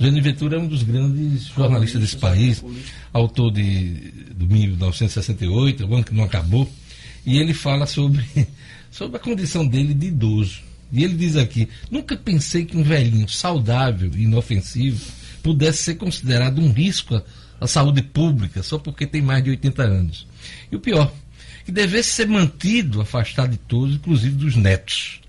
[0.00, 2.64] Zeni Ventura é um dos grandes jornalistas desse país,
[3.12, 6.70] autor de, do 1968, o ano que não acabou,
[7.24, 8.24] e ele fala sobre,
[8.90, 10.60] sobre a condição dele de idoso.
[10.92, 15.04] E ele diz aqui: nunca pensei que um velhinho saudável e inofensivo
[15.42, 17.20] pudesse ser considerado um risco
[17.60, 20.26] à saúde pública só porque tem mais de 80 anos.
[20.70, 21.12] E o pior,
[21.64, 25.20] que devesse ser mantido afastado de todos, inclusive dos netos.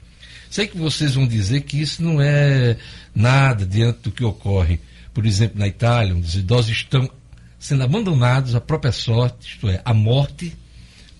[0.56, 2.78] Sei que vocês vão dizer que isso não é
[3.14, 4.80] nada diante do que ocorre,
[5.14, 7.12] por exemplo, na Itália, onde os idosos estão
[7.60, 10.56] sendo abandonados à própria sorte, isto é, à morte,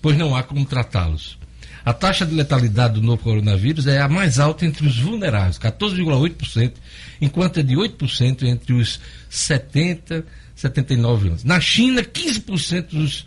[0.00, 1.38] pois não há como tratá-los.
[1.84, 6.72] A taxa de letalidade do novo coronavírus é a mais alta entre os vulneráveis, 14,8%,
[7.20, 10.24] enquanto é de 8% entre os 70
[10.56, 11.44] e 79 anos.
[11.44, 13.26] Na China, 15% dos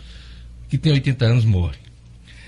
[0.68, 1.82] que têm 80 anos morrem.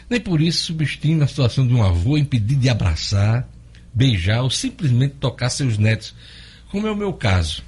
[0.09, 3.47] Nem por isso subestime a situação de um avô impedido de abraçar,
[3.93, 6.13] beijar ou simplesmente tocar seus netos,
[6.69, 7.63] como é o meu caso.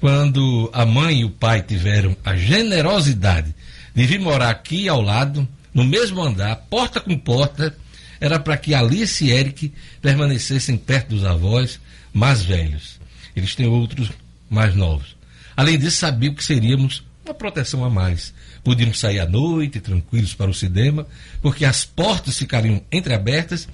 [0.00, 3.54] Quando a mãe e o pai tiveram a generosidade
[3.94, 7.76] de vir morar aqui ao lado, no mesmo andar, porta com porta,
[8.20, 11.80] era para que Alice e Eric permanecessem perto dos avós
[12.12, 13.00] mais velhos.
[13.34, 14.10] Eles têm outros
[14.50, 15.16] mais novos.
[15.56, 18.34] Além disso, sabiam que seríamos uma proteção a mais.
[18.62, 21.06] Podíamos sair à noite, tranquilos para o cinema,
[21.40, 23.68] porque as portas ficariam entreabertas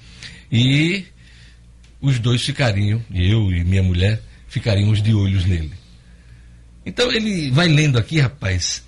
[0.51, 1.05] e
[2.01, 5.73] os dois ficariam, eu e minha mulher, ficaríamos de olhos nele.
[6.85, 8.83] Então ele vai lendo aqui, rapaz,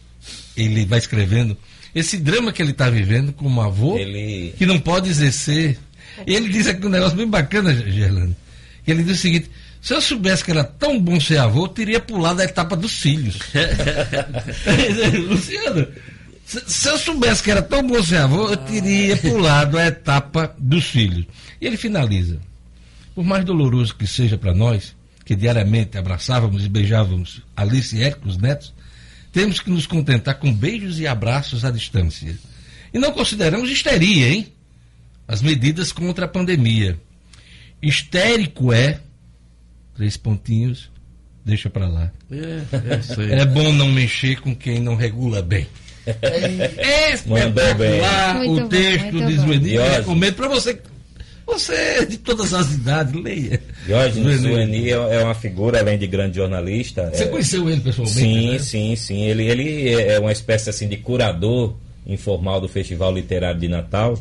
[0.55, 1.57] ele vai escrevendo
[1.93, 4.53] esse drama que ele está vivendo como avô, ele...
[4.57, 5.77] que não pode exercer.
[6.25, 8.35] Ele diz aqui um negócio bem bacana, Gerlando.
[8.87, 11.99] Ele diz o seguinte: se eu soubesse que era tão bom ser avô, eu teria
[11.99, 13.37] pulado a etapa dos filhos.
[15.27, 15.87] Luciano,
[16.45, 20.85] se eu soubesse que era tão bom ser avô, eu teria pulado a etapa dos
[20.85, 21.25] filhos.
[21.59, 22.39] E ele finaliza:
[23.21, 28.27] por mais doloroso que seja para nós, que diariamente abraçávamos e beijávamos Alice e Érico,
[28.27, 28.73] os netos,
[29.31, 32.35] temos que nos contentar com beijos e abraços à distância.
[32.91, 34.47] E não consideramos histeria, hein?
[35.27, 36.99] As medidas contra a pandemia.
[37.79, 38.99] Histérico é.
[39.95, 40.89] Três pontinhos,
[41.45, 42.11] deixa para lá.
[42.31, 45.67] É, é, é, bom não mexer com quem não regula bem.
[46.07, 49.79] É espetacular o texto de Zuenir.
[49.79, 50.81] Recomendo para você
[51.45, 53.61] você, de todas as idades, leia.
[53.87, 57.09] Jorge Zueni é, é uma figura, além de grande jornalista.
[57.13, 57.27] Você é...
[57.27, 58.19] conheceu ele pessoalmente?
[58.19, 58.59] Sim, né?
[58.59, 59.21] sim, sim.
[59.23, 61.75] Ele, ele é uma espécie assim de curador
[62.05, 64.17] informal do Festival Literário de Natal,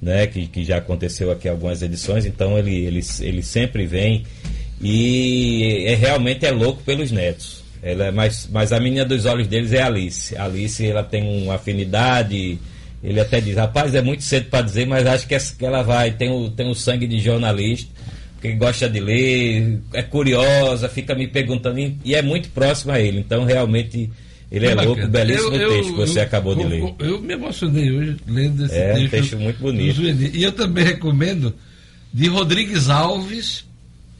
[0.00, 4.24] né, que, que já aconteceu aqui algumas edições, então ele, ele, ele sempre vem
[4.80, 7.64] e é, realmente é louco pelos netos.
[7.82, 10.36] Ela é, mas, mas a menina dos olhos deles é Alice.
[10.36, 12.58] Alice ela tem uma afinidade
[13.02, 16.30] ele até diz, rapaz, é muito cedo para dizer, mas acho que ela vai, tem
[16.30, 17.90] o, tem o sangue de jornalista,
[18.40, 23.20] que gosta de ler, é curiosa, fica me perguntando, e é muito próximo a ele.
[23.20, 24.10] Então, realmente,
[24.50, 26.94] ele é, é louco, belíssimo eu, texto eu, que você eu, acabou de ler.
[26.98, 28.98] Eu me emocionei hoje lendo esse é, texto.
[28.98, 30.02] É um texto muito bonito.
[30.02, 31.54] E eu também recomendo
[32.12, 33.64] de Rodrigues Alves,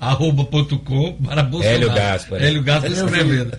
[0.00, 1.76] arroba.com para Bolsonaro.
[1.76, 2.42] Hélio Gaspar.
[2.42, 3.58] Hélio Gaspar escrevendo.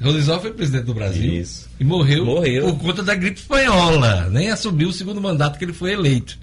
[0.00, 1.68] Rodrigo foi presidente do Brasil Isso.
[1.78, 4.28] e morreu, morreu, por conta da gripe espanhola.
[4.30, 6.38] Nem assumiu o segundo mandato que ele foi eleito.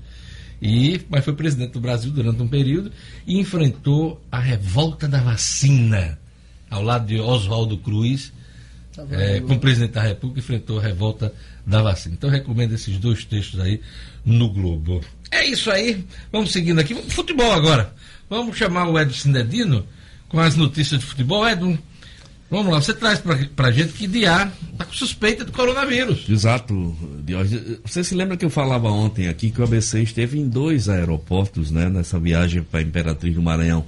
[0.61, 2.91] E, mas foi presidente do Brasil durante um período
[3.25, 6.17] e enfrentou a revolta da vacina
[6.69, 8.33] ao lado de Oswaldo Cruz,
[8.93, 11.33] tá é, como presidente da República, enfrentou a revolta
[11.65, 12.15] da vacina.
[12.15, 13.79] Então recomendo esses dois textos aí
[14.25, 15.01] no Globo.
[15.31, 16.05] É isso aí.
[16.31, 16.95] Vamos seguindo aqui.
[17.09, 17.93] Futebol agora.
[18.29, 19.85] Vamos chamar o Edson Cinedino
[20.27, 21.47] com as notícias de futebol.
[21.47, 21.77] Edson,
[22.49, 26.29] Vamos lá, você traz para a gente que Diá está com suspeita do coronavírus.
[26.29, 27.79] Exato, Diógenes.
[27.83, 31.71] Você se lembra que eu falava ontem aqui que o ABC esteve em dois aeroportos,
[31.71, 33.83] né, nessa viagem para Imperatriz do Maranhão.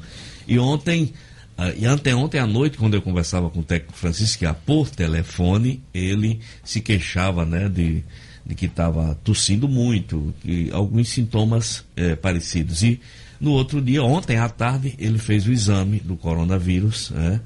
[0.47, 1.13] E ontem,
[1.57, 6.39] uh, e anteontem à noite, quando eu conversava com o técnico Francisco por telefone, ele
[6.63, 8.03] se queixava, né, de,
[8.43, 12.81] de que estava tossindo muito, e alguns sintomas eh, parecidos.
[12.81, 12.99] E
[13.39, 17.39] no outro dia, ontem à tarde, ele fez o exame do coronavírus, né?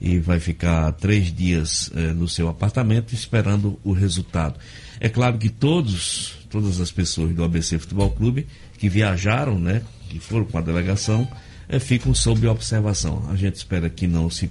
[0.00, 4.58] e vai ficar três dias eh, no seu apartamento esperando o resultado.
[5.00, 10.18] É claro que todos, todas as pessoas do ABC Futebol Clube que viajaram, né, que
[10.18, 11.26] foram com a delegação,
[11.68, 13.26] eh, ficam sob observação.
[13.30, 14.50] A gente espera que não se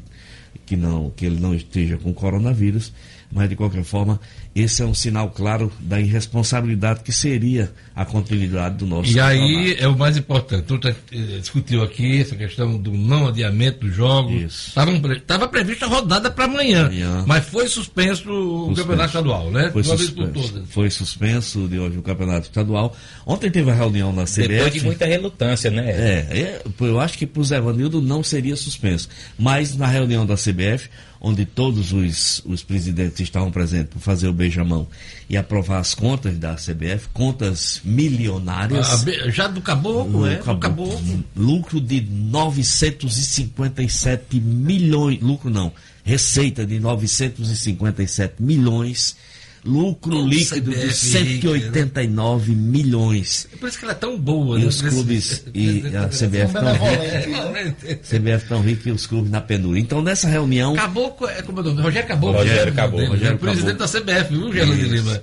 [0.66, 2.94] que não que ele não esteja com coronavírus,
[3.32, 4.20] mas de qualquer forma
[4.56, 9.76] esse é um sinal claro da irresponsabilidade que seria a continuidade do nosso E aí
[9.80, 10.64] é o mais importante.
[10.64, 14.68] Tu tá, eh, discutiu aqui essa questão do não adiamento dos jogos.
[14.68, 18.82] Estava prevista a rodada para amanhã, amanhã, mas foi suspenso o suspenso.
[18.82, 19.70] campeonato estadual, né?
[19.72, 22.96] Foi suspenso, foi suspenso de hoje o campeonato estadual.
[23.26, 24.48] Ontem teve a reunião na CBF.
[24.48, 25.90] Depois de muita relutância, né?
[25.90, 29.10] É, é eu acho que para o Zé Vanildo não seria suspenso.
[29.38, 30.90] Mas na reunião da CBF,
[31.24, 34.86] onde todos os, os presidentes estavam presentes para fazer o beijamão
[35.30, 39.06] e aprovar as contas da CBF, contas milionárias.
[39.06, 40.36] Ah, já do caboclo, é?
[40.36, 41.24] Caboclo, caboclo.
[41.34, 45.22] Lucro de 957 milhões.
[45.22, 45.72] Lucro não,
[46.04, 49.16] receita de 957 milhões
[49.66, 52.72] lucro Nossa, líquido de 189 rica, né?
[52.72, 53.48] milhões.
[53.54, 54.58] É por isso que ela é tão boa.
[54.60, 54.68] E né?
[54.68, 58.00] os clubes e a CBF tão rica.
[58.02, 59.80] CBF tão rica e os clubes na penúria.
[59.80, 60.76] Então nessa reunião...
[60.76, 61.82] Caboclo, é como é o nome?
[61.82, 62.38] Rogério Caboclo.
[62.38, 63.08] Rogério Caboclo.
[63.08, 65.22] Rogério presidente da CBF, viu, Geraldo de Lima?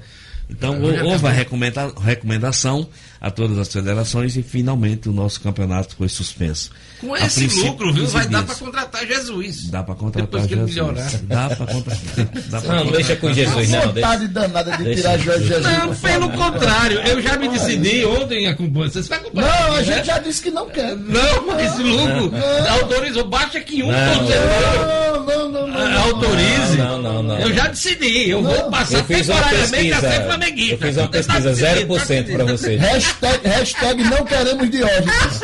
[0.50, 2.88] Então houve a recomenda recomendação
[3.20, 6.70] a todas as federações e finalmente o nosso campeonato foi suspenso.
[7.00, 9.68] Com esse lucro, viu, vai dar para contratar Jesus.
[9.68, 10.74] Dá para contratar Jesus.
[10.74, 11.11] Melhorar.
[11.24, 12.26] Dá para contratar.
[12.48, 13.83] Dá não, não deixa com Jesus, não.
[13.83, 15.62] vontade danada de tirar Jesus.
[15.62, 18.90] Não, pelo contrário, eu já me decidi ontem a acompanhar.
[18.90, 19.68] Você vai acompanhar?
[19.68, 20.04] Não, a gente né?
[20.04, 20.96] já disse que não quer.
[20.96, 22.33] Não, esse lucro
[22.70, 23.28] autorizou.
[23.28, 25.26] Baixa que um torcedor.
[25.26, 26.02] Não, não, não.
[26.04, 26.78] Autorize.
[26.78, 27.38] Não, não, não.
[27.38, 28.30] Eu já decidi.
[28.30, 30.74] Eu vou passar temporariamente a ser flamenguista.
[30.74, 32.80] Eu fiz uma pesquisa 0% para vocês.
[33.11, 35.42] Hashtag, hashtag não queremos Diógenes.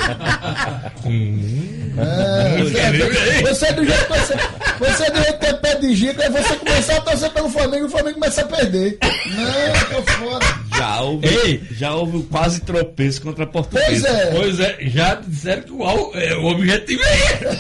[1.99, 4.35] é, você, é do jeito que você,
[4.79, 7.49] você é do jeito que é pé de giga, é você começar a torcer pelo
[7.51, 8.99] Flamengo e o Flamengo começar a perder.
[9.03, 10.47] Não, tô fora.
[10.77, 13.87] Já houve, Ei, já houve quase tropeço contra a Portuguesa.
[13.87, 14.31] Pois é.
[14.31, 17.57] Pois é, já disseram que o, é, o objetivo é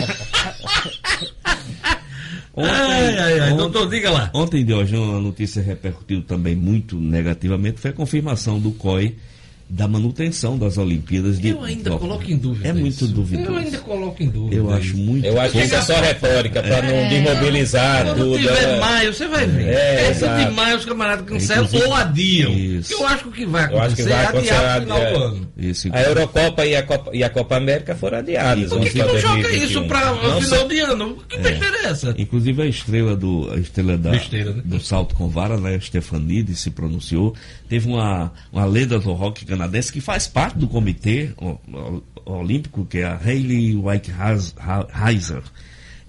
[2.55, 3.53] Ontem, ai, ai, ai.
[3.53, 4.31] Ontem, Doutor, diga lá.
[4.35, 9.16] Ontem, de hoje, uma notícia repercutiu também muito negativamente foi a confirmação do COI
[9.68, 12.68] da manutenção das Olimpíadas de Eu ainda coloco em dúvida.
[12.68, 13.09] É muito isso.
[13.09, 13.50] duvidoso.
[13.50, 14.57] Eu ainda coloco em dúvida.
[14.57, 15.26] Eu acho muito.
[15.26, 17.09] Eu acho que isso é só retórica para não é.
[17.09, 18.38] desmobilizar Quando tudo.
[18.38, 18.81] tiver é...
[18.81, 19.68] maio, você vai ver.
[19.68, 22.52] É, Essa de maio os camaradas cancelam ou adiam.
[22.52, 22.92] Isso.
[22.92, 25.24] Eu acho que o que vai acontecer, que vai acontecer é adiar no final do
[25.24, 25.48] ano.
[25.57, 25.88] Isso.
[25.92, 28.68] A Eurocopa e a Copa, e a Copa América foram adiadas.
[28.68, 31.16] Por que, que não joga isso para o final de ano?
[31.29, 32.14] Que besteira é essa?
[32.16, 34.62] Inclusive a estrela do a estrela da, besteira, né?
[34.64, 37.35] do salto com vara, né, Stefanide se pronunciou.
[37.68, 41.31] Teve uma, uma lenda do rock canadense que faz parte do comitê
[42.25, 45.42] olímpico, que é a Hayley Whiteheiser,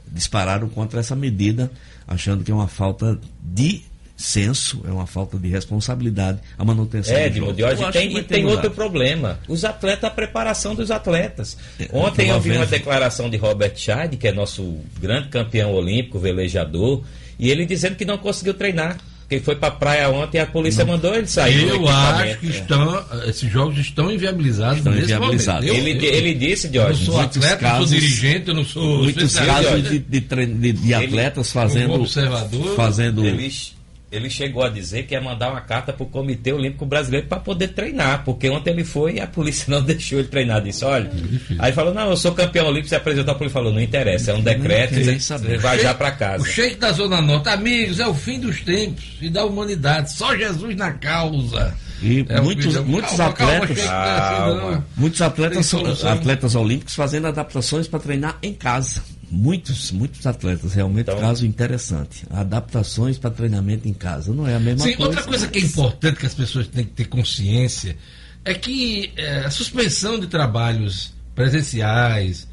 [0.07, 1.71] dispararam contra essa medida,
[2.07, 3.83] achando que é uma falta de
[4.17, 8.71] senso, é uma falta de responsabilidade a manutenção é, de hoje tem, e tem outro
[8.71, 9.39] problema.
[9.47, 11.55] Os atletas, a preparação dos atletas.
[11.79, 16.17] É, Ontem eu vi uma declaração de Robert Scheid, que é nosso grande campeão olímpico,
[16.17, 17.03] velejador,
[17.37, 18.97] e ele dizendo que não conseguiu treinar.
[19.29, 20.93] Quem foi para a praia ontem, a polícia não.
[20.93, 21.67] mandou ele sair.
[21.67, 25.67] Eu acho que estão, esses jogos estão inviabilizados estão inviabilizados.
[25.67, 27.01] Ele, eu, ele disse, Jorge.
[27.01, 29.03] Eu não sou atleta, casos, sou dirigente, eu não sou.
[29.03, 31.93] Muitos casos de, de, de, de atletas fazendo.
[31.95, 32.75] observador.
[32.75, 33.25] Fazendo.
[33.25, 33.73] Eles,
[34.09, 37.39] ele chegou a dizer que ia mandar uma carta para o Comitê Olímpico Brasileiro para
[37.39, 40.61] poder treinar, porque ontem ele foi e a polícia não deixou ele treinar.
[40.61, 41.11] Disse: olha.
[41.51, 42.89] É aí falou: não, eu sou campeão olímpico.
[42.89, 46.11] Você apresentou a polícia falou: não interessa, é um decreto, você, você vai já para
[46.11, 46.43] casa.
[46.43, 50.11] O chefe da Zona Norte, amigos, é o fim dos tempos e da humanidade.
[50.13, 51.75] Só Jesus na causa.
[52.01, 57.99] E é muitos, muitos calma, atletas, calma, assim, muitos atletas, atletas olímpicos fazendo adaptações para
[57.99, 59.01] treinar em casa.
[59.29, 62.25] Muitos, muitos atletas, realmente então, caso interessante.
[62.29, 64.33] Adaptações para treinamento em casa.
[64.33, 65.09] Não é a mesma sim, coisa.
[65.09, 67.97] Outra coisa que é importante que as pessoas têm que ter consciência
[68.45, 72.47] é que é, a suspensão de trabalhos presenciais,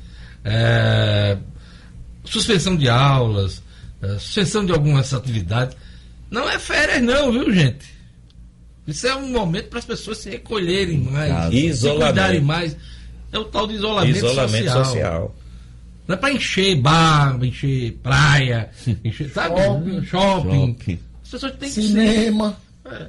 [0.44, 1.38] é,
[2.24, 3.62] suspensão de aulas,
[4.02, 5.76] é, suspensão de algumas atividades,
[6.28, 7.94] não é férias não, viu gente?
[8.86, 12.76] Isso é um momento para as pessoas se recolherem mais, se cuidarem mais.
[13.32, 14.84] É o tal de isolamento, isolamento social.
[14.84, 15.34] social.
[16.06, 18.70] Não é para encher bar, encher praia,
[19.04, 19.60] encher, sabe?
[19.60, 20.04] Shopping.
[20.04, 20.98] Shopping.
[21.22, 22.56] As pessoas têm que Cinema.
[22.84, 23.06] É.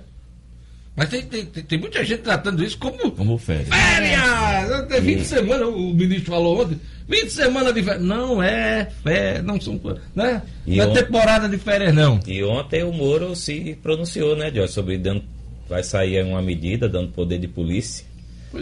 [0.96, 3.68] Mas tem, tem, tem, muita gente tratando isso como, como férias.
[3.68, 4.88] Férias!
[4.88, 6.80] Tem 20 semanas, o ministro falou ontem.
[7.10, 8.02] 20 semanas de férias.
[8.02, 9.80] Não é férias, não são.
[10.16, 10.42] Né?
[10.66, 12.18] não é temporada de férias, não.
[12.26, 15.22] E ontem o Moro se pronunciou, né, Jorge, sobre dando.
[15.68, 18.06] Vai sair uma medida dando poder de polícia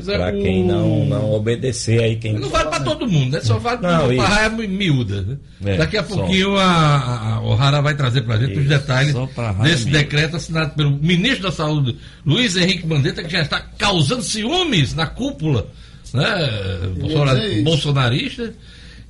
[0.08, 3.42] é, para quem não, não obedecer aí quem não vale para todo mundo né?
[3.42, 5.38] Só vale para a raia miúda né?
[5.66, 8.68] é, daqui a pouquinho a, a, a O'Hara vai trazer para a gente isso, os
[8.68, 9.14] detalhes
[9.62, 10.00] desse miúda.
[10.00, 15.08] decreto assinado pelo ministro da saúde Luiz Henrique Mandetta que já está causando ciúmes na
[15.08, 15.68] cúpula
[16.14, 17.64] né?
[17.64, 18.54] Bolsonarista.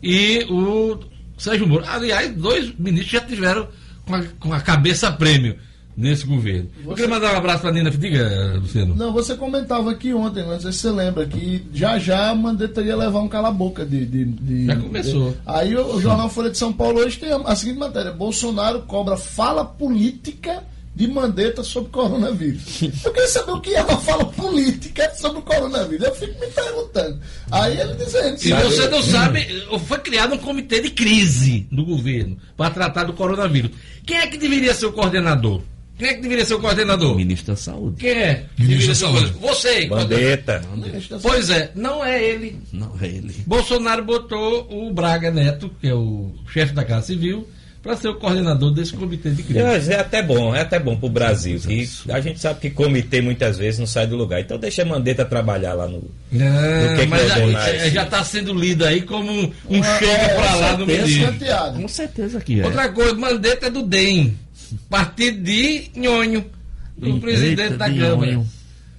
[0.02, 1.00] E o
[1.38, 1.84] Sérgio Moro.
[1.88, 3.68] Aliás dois ministros já tiveram
[4.06, 5.58] com a, com a cabeça prêmio
[5.96, 6.70] nesse governo.
[6.76, 6.90] Você...
[6.90, 8.96] Eu queria mandar um abraço para a Nina Diga, Luciano.
[8.96, 12.82] Não, você comentava aqui ontem, não sei se você lembra, que já já a Mandetta
[12.82, 15.32] ia levar um cala-boca de, de, de, Já começou.
[15.32, 15.38] De...
[15.46, 18.82] Aí o, o Jornal Folha de São Paulo hoje tem a, a seguinte matéria: Bolsonaro
[18.82, 20.64] cobra fala política
[20.96, 22.82] de Mandetta sobre coronavírus.
[23.04, 26.06] Eu queria saber o que é uma fala política sobre o coronavírus.
[26.06, 27.20] Eu fico me perguntando.
[27.52, 28.38] Aí ele dizendo.
[28.44, 29.48] E você não sabe,
[29.88, 33.72] foi criado um comitê de crise no governo para tratar do coronavírus.
[34.06, 35.62] Quem é que deveria ser o coordenador?
[35.98, 37.12] Quem é que deveria ser o coordenador?
[37.12, 37.98] O ministro da Saúde.
[38.00, 38.46] Quem é?
[38.58, 39.34] Ministro da Saúde.
[39.40, 39.88] Você.
[39.88, 40.62] Mandetta.
[41.22, 42.60] Pois é, não é ele.
[42.72, 43.36] Não é ele.
[43.46, 47.48] Bolsonaro botou o Braga Neto, que é o chefe da Casa Civil,
[47.84, 49.92] para ser o coordenador desse comitê de crise.
[49.92, 51.60] É, até bom, é até bom para o Brasil.
[51.60, 54.40] Que a gente sabe que comitê muitas vezes não sai do lugar.
[54.40, 56.02] Então deixa a Mandetta trabalhar lá no.
[56.32, 60.56] Não, no que mas que já está sendo lido aí como um, um chega para
[60.56, 61.36] lá no ministro.
[61.76, 62.66] Com certeza que é.
[62.66, 64.34] Outra coisa, Mandetta é do DEM,
[64.90, 66.46] partido de Nhonho,
[66.98, 68.44] do presidente da Câmara.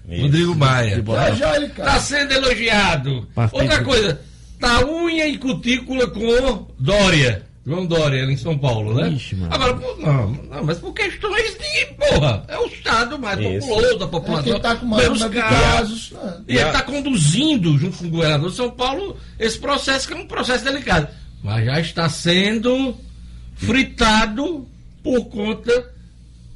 [0.09, 1.03] Rodrigo Maia.
[1.67, 3.27] Está sendo elogiado.
[3.35, 3.63] Partido.
[3.63, 4.21] Outra coisa,
[4.61, 7.45] tá unha e cutícula com Dória.
[7.67, 9.09] João Dória, em São Paulo, né?
[9.09, 13.67] Ixi, Agora, não, não, mas por questões de, porra, é o Estado mais Isso.
[13.67, 14.57] populoso da população.
[14.57, 16.11] É tá com menos casos.
[16.13, 16.41] Né?
[16.49, 20.17] E ele está conduzindo, junto com o governador de São Paulo, esse processo que é
[20.17, 21.09] um processo delicado.
[21.43, 22.95] Mas já está sendo
[23.55, 24.69] fritado
[25.05, 25.93] por conta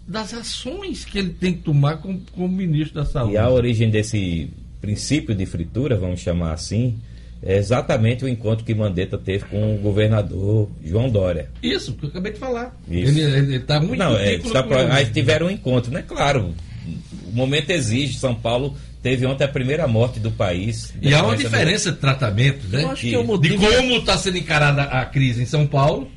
[0.06, 3.34] das ações que ele tem que tomar como, como ministro da Saúde.
[3.34, 6.98] E a origem desse princípio de fritura, vamos chamar assim,
[7.42, 11.50] é exatamente o encontro que Mandetta teve com o governador João Dória.
[11.62, 12.74] Isso, que eu acabei de falar.
[12.90, 13.18] Isso.
[13.18, 16.02] Ele está muito Não, é, pra, aí tiveram um encontro, né?
[16.02, 16.54] Claro,
[17.26, 18.18] o momento exige.
[18.18, 20.92] São Paulo teve ontem a primeira morte do país.
[21.00, 22.82] E há uma diferença de tratamento, né?
[22.82, 26.10] Eu acho que, que é de como está sendo encarada a crise em São Paulo,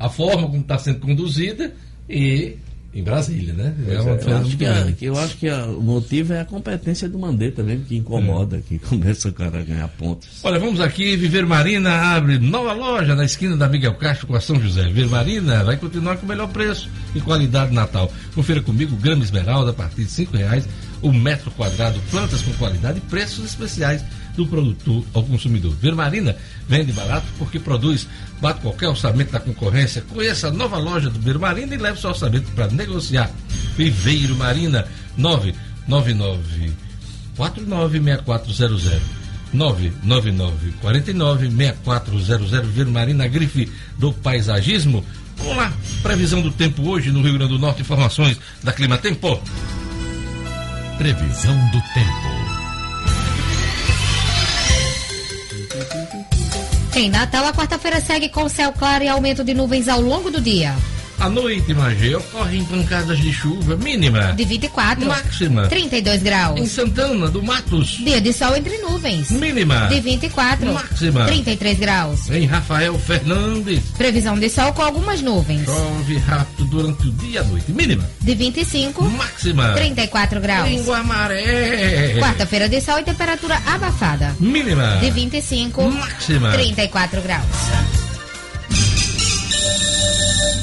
[0.00, 1.74] a forma como está sendo conduzida
[2.08, 2.56] e
[2.92, 3.72] em Brasília, né?
[3.86, 6.44] É, é uma eu, acho que a, eu acho que a, o motivo é a
[6.44, 8.60] competência do Mandetta mesmo, que incomoda, é.
[8.60, 10.40] que começa o cara a ganhar pontos.
[10.42, 14.40] Olha, vamos aqui, Viver Marina abre nova loja na esquina da Miguel Castro com a
[14.40, 14.84] São José.
[14.84, 18.10] Viver Marina vai continuar com o melhor preço e qualidade Natal.
[18.34, 20.66] Confira comigo, grama esmeralda a partir de cinco reais,
[21.02, 24.04] o metro quadrado, plantas com qualidade e preços especiais
[24.36, 25.74] do produtor ao consumidor.
[25.74, 26.36] Vermarina
[26.68, 28.06] vende barato porque produz,
[28.40, 30.02] bate qualquer orçamento da concorrência.
[30.02, 33.30] Conheça a nova loja do Vermarina e leve seu orçamento para negociar.
[33.76, 34.86] Viveiro Marina
[35.16, 36.72] 999
[37.36, 39.20] 496400
[39.52, 45.04] 999 49 6400 Vermarina Grife do Paisagismo.
[45.36, 49.40] Vamos lá, previsão do tempo hoje no Rio Grande do Norte, informações da Clima Tempo.
[51.00, 52.30] Previsão do tempo.
[56.94, 60.42] Em Natal, a quarta-feira segue com céu claro e aumento de nuvens ao longo do
[60.42, 60.74] dia.
[61.20, 64.32] À noite, Magé, ocorrem pancadas de chuva mínima.
[64.32, 65.06] De 24.
[65.06, 65.68] Máxima.
[65.68, 66.58] 32 graus.
[66.58, 67.98] Em Santana do Matos.
[67.98, 69.30] Dia de sol entre nuvens.
[69.30, 69.86] Mínima.
[69.88, 70.72] De 24.
[70.72, 71.26] Máxima.
[71.26, 72.30] 33 graus.
[72.30, 73.82] Em Rafael Fernandes.
[73.98, 75.66] Previsão de sol com algumas nuvens.
[75.66, 77.70] Chove rápido durante o dia e a noite.
[77.70, 78.08] Mínima.
[78.22, 79.04] De 25.
[79.04, 79.74] Máxima.
[79.74, 80.68] 34 graus.
[80.70, 82.16] Em Guamaré.
[82.18, 84.34] Quarta-feira de sol e temperatura abafada.
[84.40, 84.96] Mínima.
[84.96, 85.82] De 25.
[85.82, 86.52] Máxima.
[86.52, 87.99] 34 graus.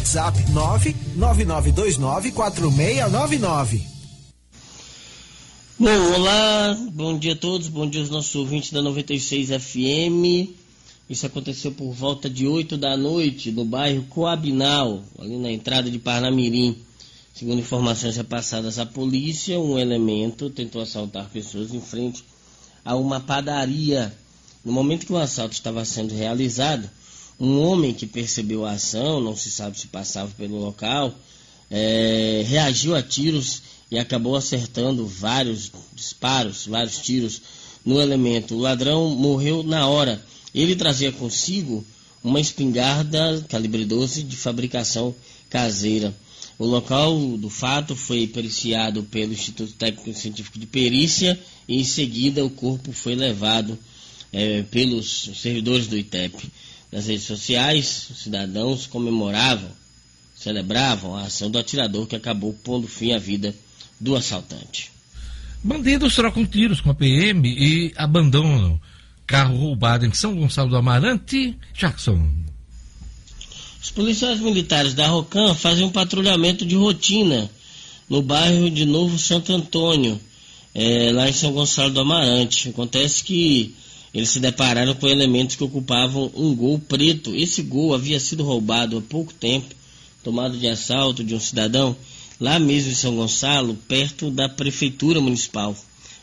[0.01, 0.35] WhatsApp
[1.15, 3.81] 999294699.
[5.77, 10.49] Bom, olá, bom dia a todos, bom dia aos nossos ouvintes da 96 FM.
[11.07, 15.99] Isso aconteceu por volta de 8 da noite no bairro Coabinal, ali na entrada de
[15.99, 16.75] Parnamirim.
[17.35, 22.25] Segundo informações repassadas à polícia, um elemento tentou assaltar pessoas em frente
[22.83, 24.11] a uma padaria.
[24.65, 26.89] No momento que o assalto estava sendo realizado,
[27.41, 31.11] um homem que percebeu a ação, não se sabe se passava pelo local,
[31.71, 37.41] é, reagiu a tiros e acabou acertando vários disparos, vários tiros
[37.83, 38.53] no elemento.
[38.53, 40.23] O ladrão morreu na hora.
[40.53, 41.83] Ele trazia consigo
[42.23, 45.15] uma espingarda calibre 12 de fabricação
[45.49, 46.15] caseira.
[46.59, 52.45] O local do fato foi periciado pelo Instituto Técnico Científico de Perícia e em seguida
[52.45, 53.79] o corpo foi levado
[54.31, 56.51] é, pelos servidores do ITEP.
[56.91, 59.69] Nas redes sociais, os cidadãos comemoravam,
[60.35, 63.55] celebravam a ação do atirador que acabou pondo fim à vida
[63.99, 64.91] do assaltante.
[65.63, 68.79] Bandidos trocam tiros com a PM e abandonam
[69.25, 72.29] carro roubado em São Gonçalo do Amarante, Jackson.
[73.81, 77.49] Os policiais militares da Rocan fazem um patrulhamento de rotina
[78.09, 80.19] no bairro de Novo Santo Antônio,
[80.75, 82.69] é, lá em São Gonçalo do Amarante.
[82.69, 83.73] Acontece que
[84.13, 87.33] eles se depararam com elementos que ocupavam um gol preto.
[87.33, 89.73] Esse gol havia sido roubado há pouco tempo,
[90.23, 91.95] tomado de assalto de um cidadão,
[92.39, 95.75] lá mesmo em São Gonçalo, perto da prefeitura municipal,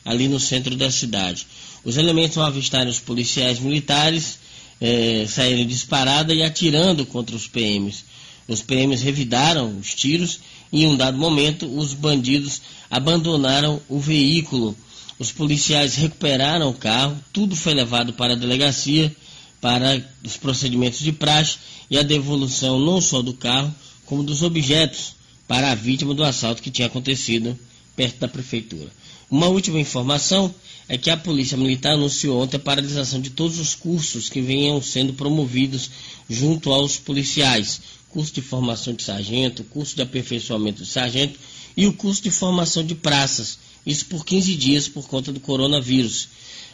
[0.04, 1.46] ali no centro da cidade.
[1.84, 4.38] Os elementos ao avistarem os policiais militares
[4.80, 8.04] é, saíram disparada e atirando contra os PMs.
[8.46, 10.40] Os PMs revidaram os tiros
[10.72, 12.60] e, em um dado momento, os bandidos
[12.90, 14.76] abandonaram o veículo.
[15.18, 19.14] Os policiais recuperaram o carro, tudo foi levado para a delegacia
[19.60, 21.58] para os procedimentos de praxe
[21.90, 23.74] e a devolução não só do carro,
[24.06, 25.14] como dos objetos
[25.46, 27.58] para a vítima do assalto que tinha acontecido
[27.96, 28.88] perto da prefeitura.
[29.30, 30.54] Uma última informação
[30.88, 34.80] é que a Polícia Militar anunciou ontem a paralisação de todos os cursos que venham
[34.80, 35.90] sendo promovidos
[36.30, 37.80] junto aos policiais.
[38.08, 41.38] Curso de formação de sargento, curso de aperfeiçoamento de sargento
[41.76, 43.58] e o curso de formação de praças.
[43.88, 46.28] Isso por 15 dias por conta do coronavírus.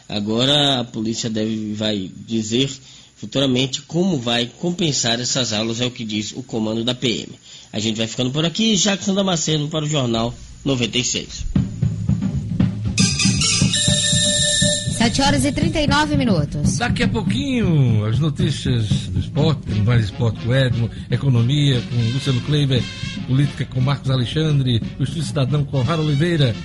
[0.09, 2.69] Agora a polícia deve vai dizer
[3.15, 7.29] futuramente como vai compensar essas aulas, é o que diz o comando da PM.
[7.71, 10.35] A gente vai ficando por aqui, Jackson Damasceno para o Jornal
[10.65, 11.45] 96.
[14.97, 16.77] 7 horas e 39 minutos.
[16.77, 22.41] Daqui a pouquinho, as notícias do esporte, tem mais esporte com Edmo, economia com Luciano
[22.41, 22.83] Kleiber,
[23.27, 26.55] política com Marcos Alexandre, o Estúdio Cidadão com Rara Oliveira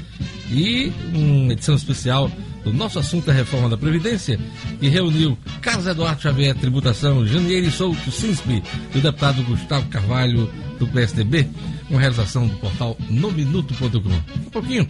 [0.51, 2.31] e uma edição especial
[2.65, 4.39] do nosso assunto é a reforma da Previdência,
[4.79, 8.63] que reuniu Carlos Eduardo Xavier, tributação, Janeiro Souto Sinspe
[8.95, 11.49] e o deputado Gustavo Carvalho, do PSDB,
[11.89, 14.47] com realização do portal nominuto.com.
[14.47, 14.87] Um pouquinho,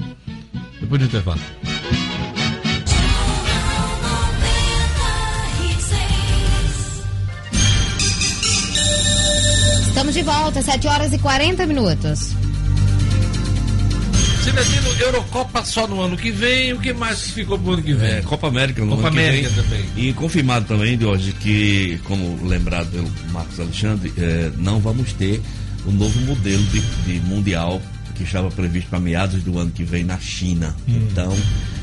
[0.80, 1.40] depois do intervalo.
[10.00, 12.30] Estamos de volta, 7 horas e 40 minutos.
[14.42, 18.12] Cidadino, Eurocopa só no ano que vem, o que mais ficou pro ano que vem?
[18.12, 19.82] É, Copa América no Copa ano América que vem.
[19.82, 20.08] também.
[20.08, 25.42] E confirmado também, de hoje, que, como lembrado pelo Marcos Alexandre, eh, não vamos ter
[25.84, 27.82] o novo modelo de, de mundial
[28.14, 30.74] que estava previsto para meados do ano que vem na China.
[30.88, 31.36] Então,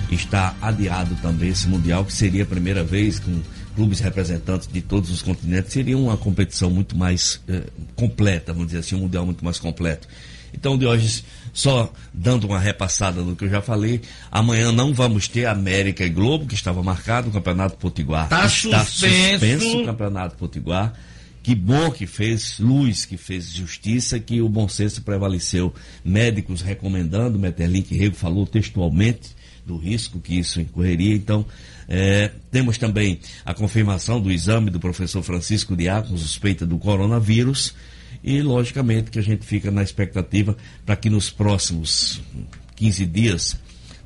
[0.09, 3.39] está adiado também esse mundial, que seria a primeira vez com
[3.77, 7.61] clubes representantes de todos os continentes, seria uma competição muito mais eh,
[7.95, 10.07] completa, vamos dizer assim, um mundial muito mais completo.
[10.51, 11.23] Então, de hoje,
[11.53, 14.01] só dando uma repassada do que eu já falei,
[14.31, 18.27] amanhã não vamos ter América e Globo, que estava marcado, o Campeonato Potiguar.
[18.27, 19.81] Tá está suspenso.
[19.81, 20.93] o Campeonato Potiguar.
[21.47, 25.73] Que bom que fez luz, que fez justiça, que o bom senso prevaleceu.
[26.03, 29.29] Médicos recomendando, Meterlink Rego falou textualmente
[29.65, 31.15] do risco que isso incorreria.
[31.15, 31.45] Então,
[31.87, 37.73] eh, temos também a confirmação do exame do professor Francisco Diácono, suspeita do coronavírus.
[38.21, 42.19] E, logicamente, que a gente fica na expectativa para que nos próximos
[42.75, 43.57] 15 dias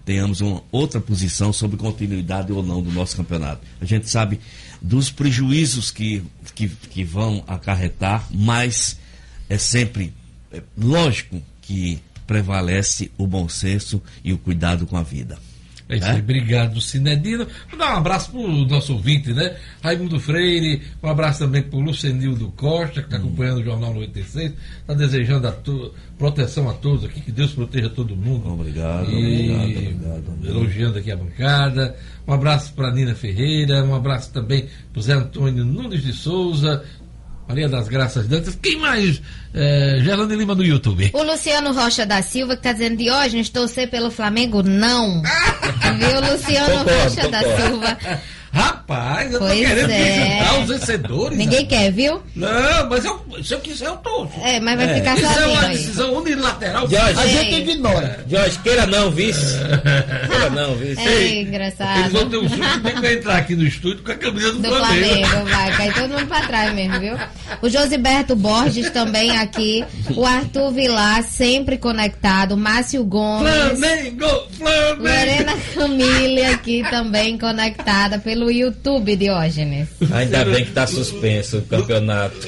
[0.05, 3.65] tenhamos uma outra posição sobre continuidade ou não do nosso campeonato.
[3.79, 4.39] A gente sabe
[4.81, 6.23] dos prejuízos que,
[6.55, 8.97] que, que vão acarretar, mas
[9.47, 10.13] é sempre
[10.51, 15.37] é, lógico que prevalece o bom senso e o cuidado com a vida.
[15.91, 16.19] É isso aí, É?
[16.19, 17.45] obrigado, Cinedino.
[17.69, 19.55] Vou dar um abraço pro nosso ouvinte, né?
[19.83, 24.93] Raimundo Freire, um abraço também pro Lucenildo Costa, que está acompanhando o Jornal 96, está
[24.93, 28.47] desejando a to- proteção a todos aqui, que Deus proteja todo mundo.
[28.53, 30.47] Obrigado, E obrigado, obrigado.
[30.47, 31.95] Elogiando aqui a bancada.
[32.27, 36.83] Um abraço para Nina Ferreira, um abraço também pro Zé Antônio Nunes de Souza,
[37.51, 38.57] Maria das Graças Dantas.
[38.61, 39.21] Quem mais?
[39.53, 41.11] É, Gerlane Lima no YouTube.
[41.13, 45.21] O Luciano Rocha da Silva que tá dizendo Diógenes torcer pelo Flamengo, não.
[45.21, 47.41] Viu, Luciano Rocha da.
[47.41, 47.97] Silva?
[48.51, 50.39] Rapaz, eu pois tô querendo é.
[50.39, 51.37] juntar os vencedores.
[51.37, 52.21] Ninguém quer, viu?
[52.35, 54.27] Não, mas eu, se eu quiser, eu tô.
[54.43, 54.95] É, mas vai é.
[54.95, 55.31] ficar sozinho.
[55.31, 56.89] Isso é uma decisão unilateral.
[56.89, 58.25] Jorge, a gente ignora.
[58.29, 59.55] Jorge, queira não, vice.
[60.27, 60.99] queira não, vice.
[60.99, 61.99] É engraçado.
[61.99, 64.61] Eles vão ter um susto tem que entrar aqui no estúdio com a camisa do,
[64.61, 65.27] do Flamengo.
[65.27, 65.49] Flamengo.
[65.49, 67.17] Vai cair todo mundo pra trás mesmo, viu?
[67.61, 69.85] O Josiberto Borges também aqui.
[70.15, 72.57] O Arthur Vilar, sempre conectado.
[72.57, 73.49] Márcio Gomes.
[73.49, 74.27] Flamengo,
[74.57, 75.03] Flamengo.
[75.03, 79.89] Lorena Camille aqui também conectada pelo YouTube, Diógenes.
[80.11, 82.47] Ainda bem que tá suspenso o campeonato.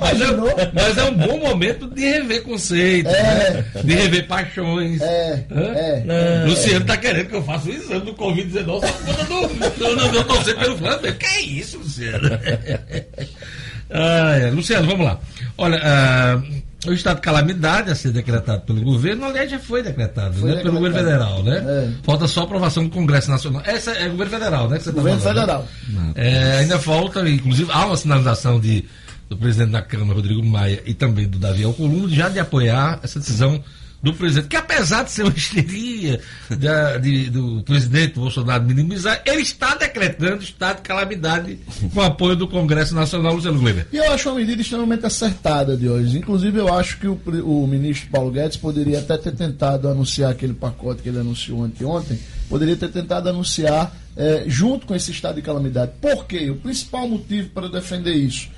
[0.00, 0.26] Mas é,
[0.72, 3.22] mas é, um bom momento de rever conceitos, é.
[3.22, 3.64] né?
[3.82, 5.00] de rever paixões.
[5.00, 6.44] É, é.
[6.46, 10.24] Luciano tá querendo que eu faça o exame do Covid-19 só por conta do, do,
[10.24, 11.16] torcer pelo Flamengo.
[11.18, 12.28] Que é isso, Luciano?
[13.90, 15.20] ah, Luciano, vamos lá.
[15.56, 16.62] Olha, uh,
[16.92, 20.62] o estado de calamidade a ser decretado pelo governo, aliás, já foi decretado, foi né?
[20.62, 21.64] Pelo governo federal, né?
[21.66, 21.90] É.
[22.02, 23.62] Falta só aprovação do Congresso Nacional.
[23.64, 24.78] Essa é o governo federal, né?
[24.78, 25.68] Que você tá governo falando, federal.
[25.88, 26.12] Né?
[26.14, 28.84] É, ainda falta, inclusive, há uma sinalização de,
[29.28, 33.18] do presidente da Câmara, Rodrigo Maia, e também do Davi Alcolumbre, já de apoiar essa
[33.18, 33.62] decisão
[34.04, 36.20] do presidente, que apesar de ser uma histeria
[37.00, 41.58] de, do presidente Bolsonaro minimizar, ele está decretando estado de calamidade
[41.92, 43.86] com apoio do Congresso Nacional, Luciano Gleber.
[43.90, 46.18] E eu acho uma medida extremamente acertada de hoje.
[46.18, 50.52] Inclusive, eu acho que o, o ministro Paulo Guedes poderia até ter tentado anunciar aquele
[50.52, 55.42] pacote que ele anunciou anteontem, poderia ter tentado anunciar é, junto com esse estado de
[55.42, 55.92] calamidade.
[55.98, 56.50] Por quê?
[56.50, 58.50] O principal motivo para defender isso.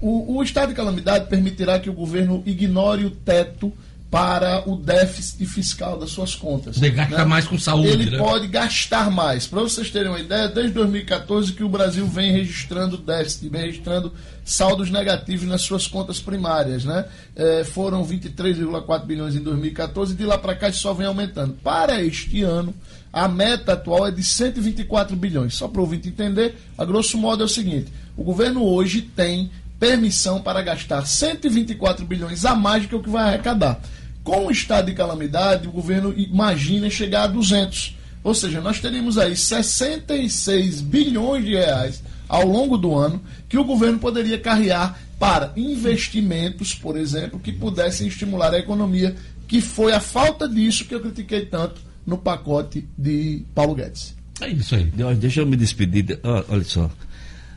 [0.00, 3.72] O, o estado de calamidade permitirá que o governo ignore o teto
[4.14, 6.76] para o déficit fiscal das suas contas.
[6.76, 7.24] Ele gasta né?
[7.24, 7.88] mais com saúde.
[7.88, 8.18] Ele né?
[8.18, 9.44] pode gastar mais.
[9.44, 14.12] Para vocês terem uma ideia, desde 2014 que o Brasil vem registrando déficit, vem registrando
[14.44, 16.84] saldos negativos nas suas contas primárias.
[16.84, 17.06] Né?
[17.34, 21.54] É, foram 23,4 bilhões em 2014 e de lá para cá isso só vem aumentando.
[21.54, 22.72] Para este ano,
[23.12, 25.54] a meta atual é de 124 bilhões.
[25.54, 29.50] Só para o ouvinte entender, a grosso modo é o seguinte: o governo hoje tem
[29.80, 33.80] permissão para gastar 124 bilhões a mais do que o que vai arrecadar.
[34.24, 37.94] Com o estado de calamidade, o governo imagina chegar a 200.
[38.24, 43.64] Ou seja, nós teríamos aí 66 bilhões de reais ao longo do ano que o
[43.64, 49.14] governo poderia carrear para investimentos, por exemplo, que pudessem estimular a economia,
[49.46, 54.14] que foi a falta disso que eu critiquei tanto no pacote de Paulo Guedes.
[54.40, 54.90] É isso aí.
[55.18, 56.18] Deixa eu me despedir.
[56.48, 56.90] Olha só.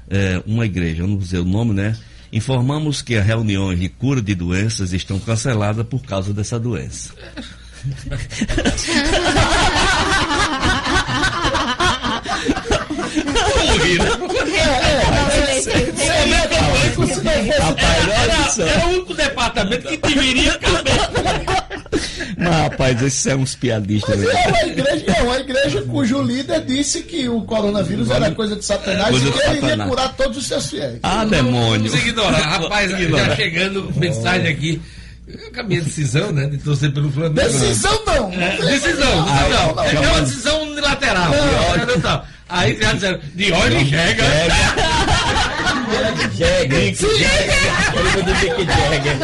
[0.10, 1.98] É, uma igreja, eu não vou dizer o nome, né?
[2.32, 7.14] Informamos que as reuniões de cura de doenças estão canceladas por causa dessa doença.
[18.68, 20.94] Era o único departamento que deveria caber.
[22.38, 24.20] Mas, rapaz, esses são uns piadistas.
[24.20, 28.56] Mas é uma igreja, é uma igreja cujo líder disse que o coronavírus era coisa
[28.56, 31.00] de satanás coisa e que ele iria curar todos os seus fiéis.
[31.04, 31.90] Ah, demônio.
[31.90, 32.38] Vamos ignorar.
[32.38, 34.82] Rapaz, tá chegando mensagem aqui.
[35.54, 36.46] Com a minha decisão, né?
[36.46, 37.36] De torcer pelo Flamengo.
[37.36, 38.32] Decisão não!
[38.32, 39.26] É, decisão, decisão.
[39.28, 41.32] Ah, é uma decisão unilateral.
[41.32, 42.24] Não.
[42.50, 44.24] Aí já disseram, de olho chega.
[45.92, 46.32] Jagger.
[46.36, 46.80] Jagger.
[46.80, 46.96] Mick
[48.66, 49.18] Jagger.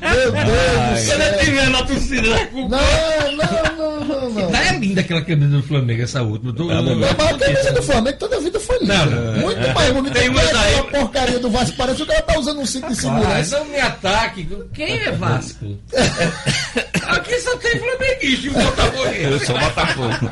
[0.00, 1.18] Meu Deus do céu.
[1.18, 4.50] Quando eu tiver na torcida da Não, não, não, não, não.
[4.50, 6.52] Tá é linda aquela camisa do Flamengo, essa última.
[6.52, 9.06] Tô, é, mas a camisa do Flamengo toda a vida foi linda.
[9.06, 10.78] Não, Muito mais bonita tem uma daí.
[10.78, 11.76] A porcaria do Vasco.
[11.76, 13.58] Parece que o cara tá usando um cinto de segurança.
[13.58, 14.48] Não me ataque.
[14.74, 15.78] Quem é Vasco?
[17.08, 19.04] Aqui só tem flamenguista e o Botafogo.
[19.14, 20.30] Eu sou Botafogo.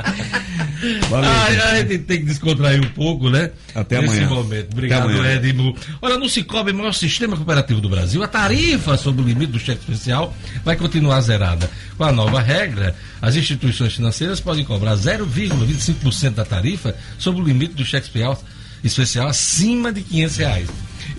[1.12, 3.50] Ah, a gente tem que descontrair um pouco, né?
[3.74, 4.12] Até amanhã.
[4.12, 4.72] Nesse momento.
[4.72, 5.76] Obrigado, Edmo.
[6.00, 9.80] Olha, no Cicobi, maior sistema cooperativo do Brasil, a tarifa sobre o limite do cheque
[9.80, 11.70] especial vai continuar zerada.
[11.96, 17.74] Com a nova regra, as instituições financeiras podem cobrar 0,25% da tarifa sobre o limite
[17.74, 18.42] do cheque especial,
[18.82, 20.68] especial acima de 500 reais.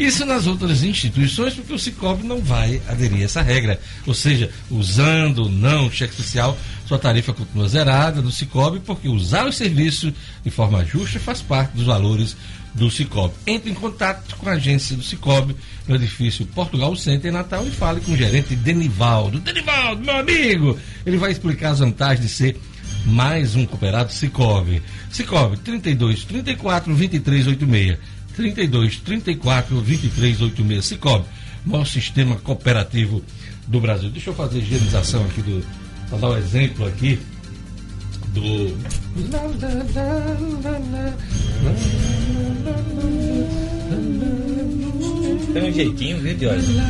[0.02, 3.80] Isso nas outras instituições, porque o Cicobi não vai aderir a essa regra.
[4.08, 9.08] Ou seja, usando ou não o cheque especial, sua tarifa continua zerada no Cicobi, porque
[9.08, 10.12] usar o serviço
[10.44, 12.36] de forma justa faz parte dos valores
[12.74, 13.36] do Cicobi.
[13.46, 15.56] Entre em contato com a agência do Cicobi
[15.88, 19.40] no edifício Portugal Center em Natal e fale com o gerente Denivaldo.
[19.40, 20.80] Denivaldo, meu amigo!
[21.06, 22.60] Ele vai explicar as vantagens de ser
[23.06, 24.82] mais um cooperado Cicobi.
[25.12, 28.00] Cicobi 32 34 23 86.
[28.36, 30.86] 32 34 23 86.
[30.86, 31.26] Cicobi,
[31.66, 33.24] maior sistema cooperativo
[33.68, 34.10] do Brasil.
[34.10, 35.64] Deixa eu fazer higienização aqui do.
[36.10, 37.20] para dar um exemplo aqui
[38.34, 38.78] do.
[45.54, 46.82] Tem um jeitinho, viu, Diógenes?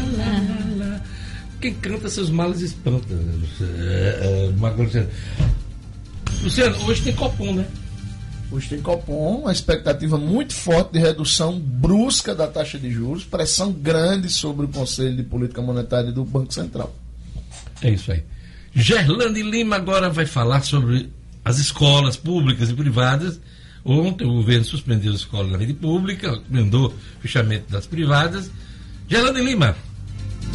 [1.59, 3.13] Quem canta seus males espanta.
[3.79, 4.51] É, é,
[6.43, 7.65] Luciano, hoje tem Copom, né?
[8.51, 13.71] Hoje tem Copom, uma expectativa muito forte de redução brusca da taxa de juros, pressão
[13.71, 16.93] grande sobre o Conselho de Política Monetária do Banco Central.
[17.81, 18.21] É isso aí.
[18.75, 21.09] Gerlane Lima agora vai falar sobre
[21.45, 23.39] as escolas públicas e privadas.
[23.85, 28.51] Ontem o governo suspendeu as escolas na rede pública, mandou fechamento das privadas.
[29.07, 29.77] Gerlane Lima.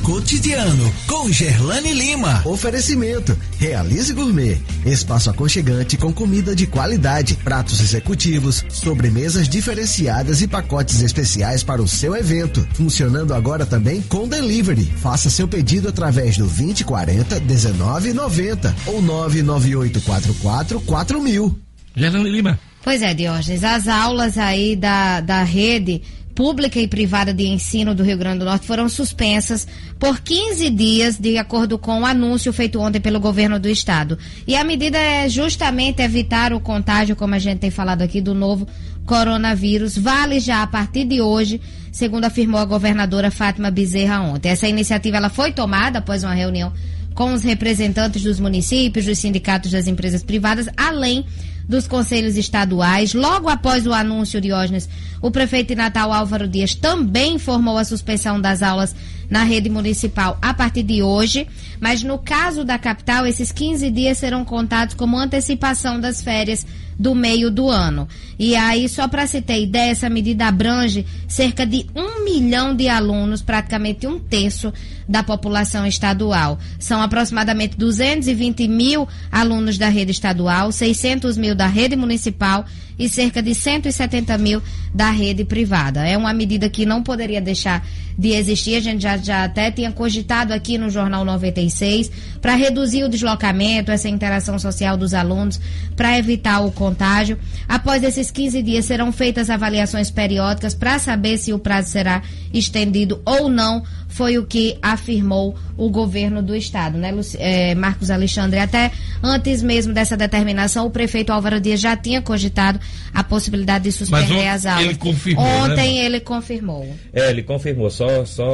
[0.02, 2.42] Cotidiano com Gerlane Lima.
[2.44, 4.58] Oferecimento: Realize Gourmet.
[4.84, 11.88] Espaço aconchegante com comida de qualidade, pratos executivos, sobremesas diferenciadas e pacotes especiais para o
[11.88, 12.66] seu evento.
[12.74, 14.84] Funcionando agora também com delivery.
[14.84, 21.58] Faça seu pedido através do 2040 1990 ou 99844 4000.
[21.94, 22.58] Gerlane Lima.
[22.86, 26.02] Pois é, Diógenes, as aulas aí da, da rede
[26.36, 29.66] pública e privada de ensino do Rio Grande do Norte foram suspensas
[29.98, 34.18] por 15 dias, de acordo com o anúncio feito ontem pelo governo do estado.
[34.46, 38.34] E a medida é justamente evitar o contágio, como a gente tem falado aqui, do
[38.34, 38.68] novo
[39.06, 39.96] coronavírus.
[39.96, 41.58] Vale já a partir de hoje,
[41.90, 44.50] segundo afirmou a governadora Fátima Bezerra ontem.
[44.50, 46.70] Essa iniciativa ela foi tomada após uma reunião
[47.14, 51.24] com os representantes dos municípios, dos sindicatos das empresas privadas, além
[51.68, 53.14] dos conselhos estaduais.
[53.14, 54.88] Logo após o anúncio, Diógenes,
[55.20, 58.94] o prefeito de Natal Álvaro Dias também informou a suspensão das aulas
[59.28, 61.46] na rede municipal a partir de hoje,
[61.80, 66.66] mas no caso da capital, esses 15 dias serão contados como antecipação das férias
[66.98, 68.08] do meio do ano.
[68.38, 72.88] E aí, só para se ter ideia, essa medida abrange cerca de um milhão de
[72.88, 74.72] alunos, praticamente um terço
[75.08, 76.58] da população estadual.
[76.78, 82.64] São aproximadamente 220 mil alunos da rede estadual, 600 mil da rede municipal
[82.98, 84.62] e cerca de 170 mil
[84.94, 86.06] da rede privada.
[86.06, 87.86] É uma medida que não poderia deixar
[88.18, 88.76] de existir.
[88.76, 93.90] A gente já, já até tinha cogitado aqui no Jornal 96 para reduzir o deslocamento,
[93.90, 95.60] essa interação social dos alunos,
[95.94, 97.38] para evitar o contágio.
[97.68, 102.22] Após esses 15 dias serão feitas avaliações periódicas para saber se o prazo será
[102.52, 103.82] estendido ou não
[104.16, 108.58] foi o que afirmou o governo do estado, né, é, Marcos Alexandre?
[108.58, 108.90] Até
[109.22, 112.80] antes mesmo dessa determinação, o prefeito Álvaro Dias já tinha cogitado
[113.12, 114.86] a possibilidade de suspender as aulas.
[114.86, 116.06] Ele confirmou, né, Ontem né?
[116.06, 116.88] ele confirmou.
[117.12, 118.46] É, ele confirmou, só, só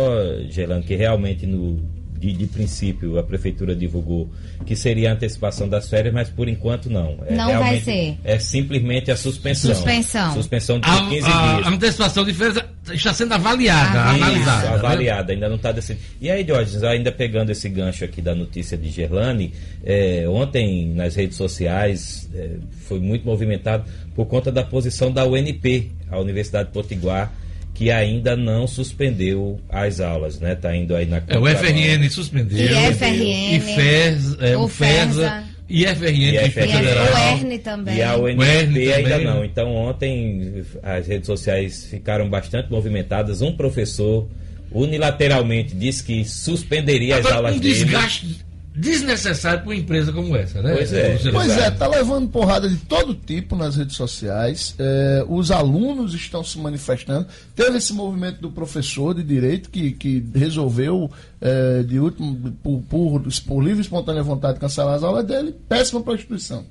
[0.50, 4.30] Gelando, que realmente no de, de, princípio, a prefeitura divulgou
[4.64, 7.18] que seria a antecipação das férias, mas por enquanto não.
[7.26, 8.16] É, não vai ser.
[8.22, 9.74] É simplesmente a suspensão.
[9.74, 10.34] Suspensão.
[10.34, 11.26] Suspensão de a, 15 dias.
[11.32, 14.66] A antecipação de férias está sendo avaliada, ah, analisada.
[14.66, 16.04] Isso, avaliada, ainda não está decidido.
[16.20, 19.52] E aí, Diógenes, ainda pegando esse gancho aqui da notícia de Gerlane,
[19.84, 22.50] é, ontem nas redes sociais é,
[22.86, 27.32] foi muito movimentado por conta da posição da UNP, a Universidade Potiguar,
[27.74, 30.54] que ainda não suspendeu as aulas, né?
[30.54, 32.58] Tá indo aí na é, O FRN suspendeu.
[32.58, 33.56] E FRN.
[33.56, 35.44] E FES, é, o FESA.
[35.68, 37.06] E FRN, e Federal.
[37.06, 37.96] O ERN também.
[37.96, 39.44] E a UNP ainda não.
[39.44, 43.40] Então ontem as redes sociais ficaram bastante movimentadas.
[43.40, 44.28] Um professor
[44.70, 47.74] unilateralmente disse que suspenderia Agora, as aulas um dele.
[47.74, 50.74] Desgaste desnecessário para uma empresa como essa, né?
[50.74, 51.18] Pois é.
[51.30, 54.74] Pois é, tá levando porrada de todo tipo nas redes sociais.
[54.78, 57.26] É, os alunos estão se manifestando.
[57.54, 61.10] Teve esse movimento do professor de direito que, que resolveu,
[61.40, 65.54] é, de último, por, por, por livre e espontânea vontade, cancelar as aulas dele.
[65.68, 66.64] Péssima para a instituição.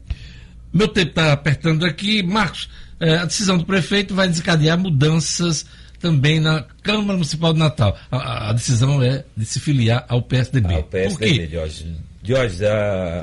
[0.74, 2.24] Meu tempo está apertando aqui.
[2.24, 5.66] Marcos, é, a decisão do prefeito vai desencadear mudanças
[6.02, 7.96] também na Câmara Municipal de Natal.
[8.10, 10.74] A, a decisão é de se filiar ao PSDB.
[10.74, 11.96] Ao PSDB, Jorge.
[12.24, 12.66] Jorge,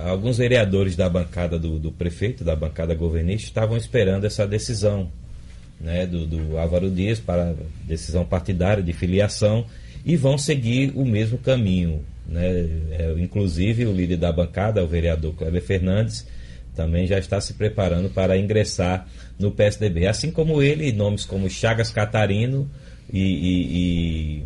[0.06, 5.10] alguns vereadores da bancada do, do, prefeito, da bancada governista, estavam esperando essa decisão
[5.80, 7.54] né, do, do Álvaro Dias para
[7.84, 9.64] decisão partidária de filiação
[10.04, 12.04] e vão seguir o mesmo caminho.
[12.26, 12.68] Né?
[12.90, 16.26] É, inclusive, o líder da bancada, o vereador Kleber Fernandes,
[16.78, 19.04] também já está se preparando para ingressar
[19.36, 20.06] no PSDB.
[20.06, 22.70] Assim como ele, nomes como Chagas Catarino
[23.12, 24.42] e, e,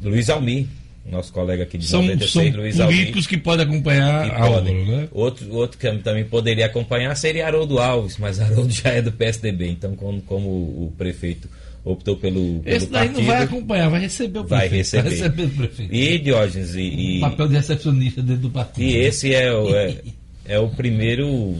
[0.00, 0.66] e Luiz Almir,
[1.04, 4.84] nosso colega aqui de são, 96, são Luiz políticos que podem acompanhar que podem.
[4.86, 5.08] né?
[5.10, 9.68] Outro, outro que também poderia acompanhar seria Haroldo Alves, mas Haroldo já é do PSDB,
[9.68, 11.48] então como, como o prefeito
[11.84, 14.70] optou pelo, pelo Esse daí partido, não vai acompanhar, vai receber o prefeito.
[14.70, 15.02] Vai receber.
[15.02, 15.92] Vai receber o prefeito.
[15.92, 17.18] E Diógenes e, e...
[17.18, 18.84] O papel de recepcionista dentro do partido.
[18.84, 19.74] E esse é o...
[19.74, 19.96] É,
[20.52, 21.56] é o primeiro,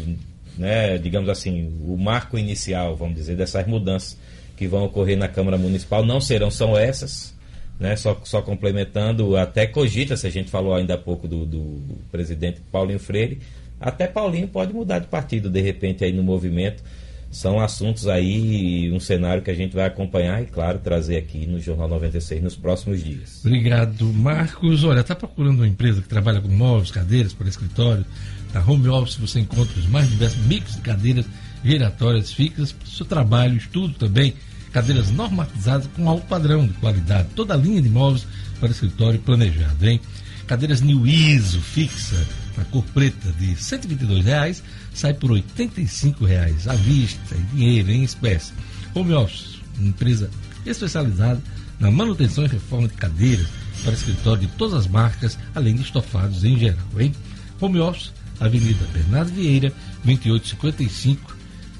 [0.58, 4.18] né, digamos assim, o marco inicial, vamos dizer, dessas mudanças
[4.54, 6.04] que vão ocorrer na Câmara Municipal.
[6.04, 7.34] Não serão só essas,
[7.80, 11.80] né, só, só complementando, até cogita, se a gente falou ainda há pouco do, do
[12.10, 13.40] presidente Paulinho Freire,
[13.80, 16.82] até Paulinho pode mudar de partido de repente aí no movimento.
[17.30, 21.58] são assuntos aí, um cenário que a gente vai acompanhar e, claro, trazer aqui no
[21.58, 23.40] Jornal 96 nos próximos dias.
[23.42, 24.84] Obrigado, Marcos.
[24.84, 28.04] Olha, está procurando uma empresa que trabalha com móveis, cadeiras para escritório.
[28.52, 31.26] Na home office você encontra os mais diversos mix de cadeiras
[31.64, 34.34] giratórias fixas para o seu trabalho, estudo também.
[34.72, 37.28] Cadeiras normatizadas com alto padrão de qualidade.
[37.34, 38.26] Toda a linha de móveis
[38.58, 40.00] para escritório planejado, hein?
[40.46, 42.26] Cadeiras New ISO fixa,
[42.56, 44.62] na cor preta, de 122 reais,
[44.94, 48.52] sai por 85 reais à vista, em dinheiro, em espécie.
[48.94, 50.30] Home Office, empresa
[50.66, 51.40] especializada
[51.78, 53.46] na manutenção e reforma de cadeiras
[53.82, 57.12] para escritório de todas as marcas, além de estofados em geral, hein?
[57.60, 58.12] Home Office,
[58.42, 59.72] Avenida Bernardo Vieira,
[60.04, 61.36] 2855,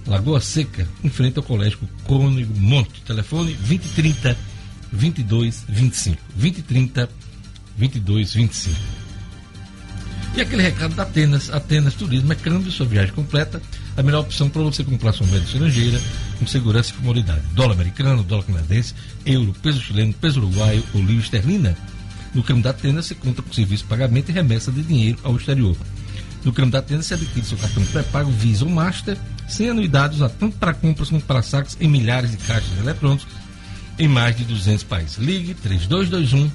[0.07, 3.03] Lagoa Seca, em frente ao Colégio Cônigo Monte.
[3.03, 4.37] Telefone 2030
[4.93, 6.19] 2225.
[6.37, 7.09] 2030
[7.77, 9.03] 2225.
[10.35, 13.61] E aquele recado da Atenas, Atenas Turismo é câmbio sua viagem completa,
[13.97, 16.01] a melhor opção para você comprar sua moeda estrangeira
[16.39, 17.43] com segurança e comodidade.
[17.53, 18.95] Dólar americano, dólar canadense,
[19.27, 21.77] euro, peso chileno, peso uruguaio ou livre esterlina.
[22.35, 25.37] No câmbio da Atenas você conta com serviço de pagamento e remessa de dinheiro ao
[25.37, 25.77] exterior.
[26.51, 30.73] Câmbio da Atenas você adquire seu cartão pré-pago Visa ou Master, sem anuidades, tanto para
[30.73, 33.27] compras como para saques em milhares de caixas eletrônicos
[33.99, 35.19] em mais de 200 países.
[35.19, 36.51] Ligue 3221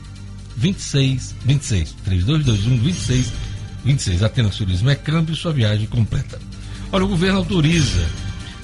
[0.57, 1.95] 2626.
[2.03, 3.33] 3221 26
[3.85, 4.23] 26.
[4.23, 6.39] Atenas Turismo é câmbio sua viagem completa.
[6.91, 8.05] Olha, o governo autoriza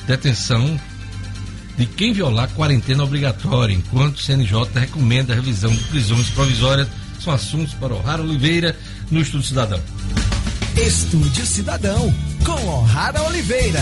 [0.08, 0.80] detenção
[1.78, 6.88] de quem violar quarentena obrigatória, enquanto o CNJ recomenda a revisão de prisões provisórias.
[7.20, 8.78] São assuntos para O'Hara Oliveira
[9.10, 9.80] no Estúdio Cidadão.
[10.78, 12.14] Estúdio Cidadão,
[12.44, 13.82] com O'Hara Oliveira.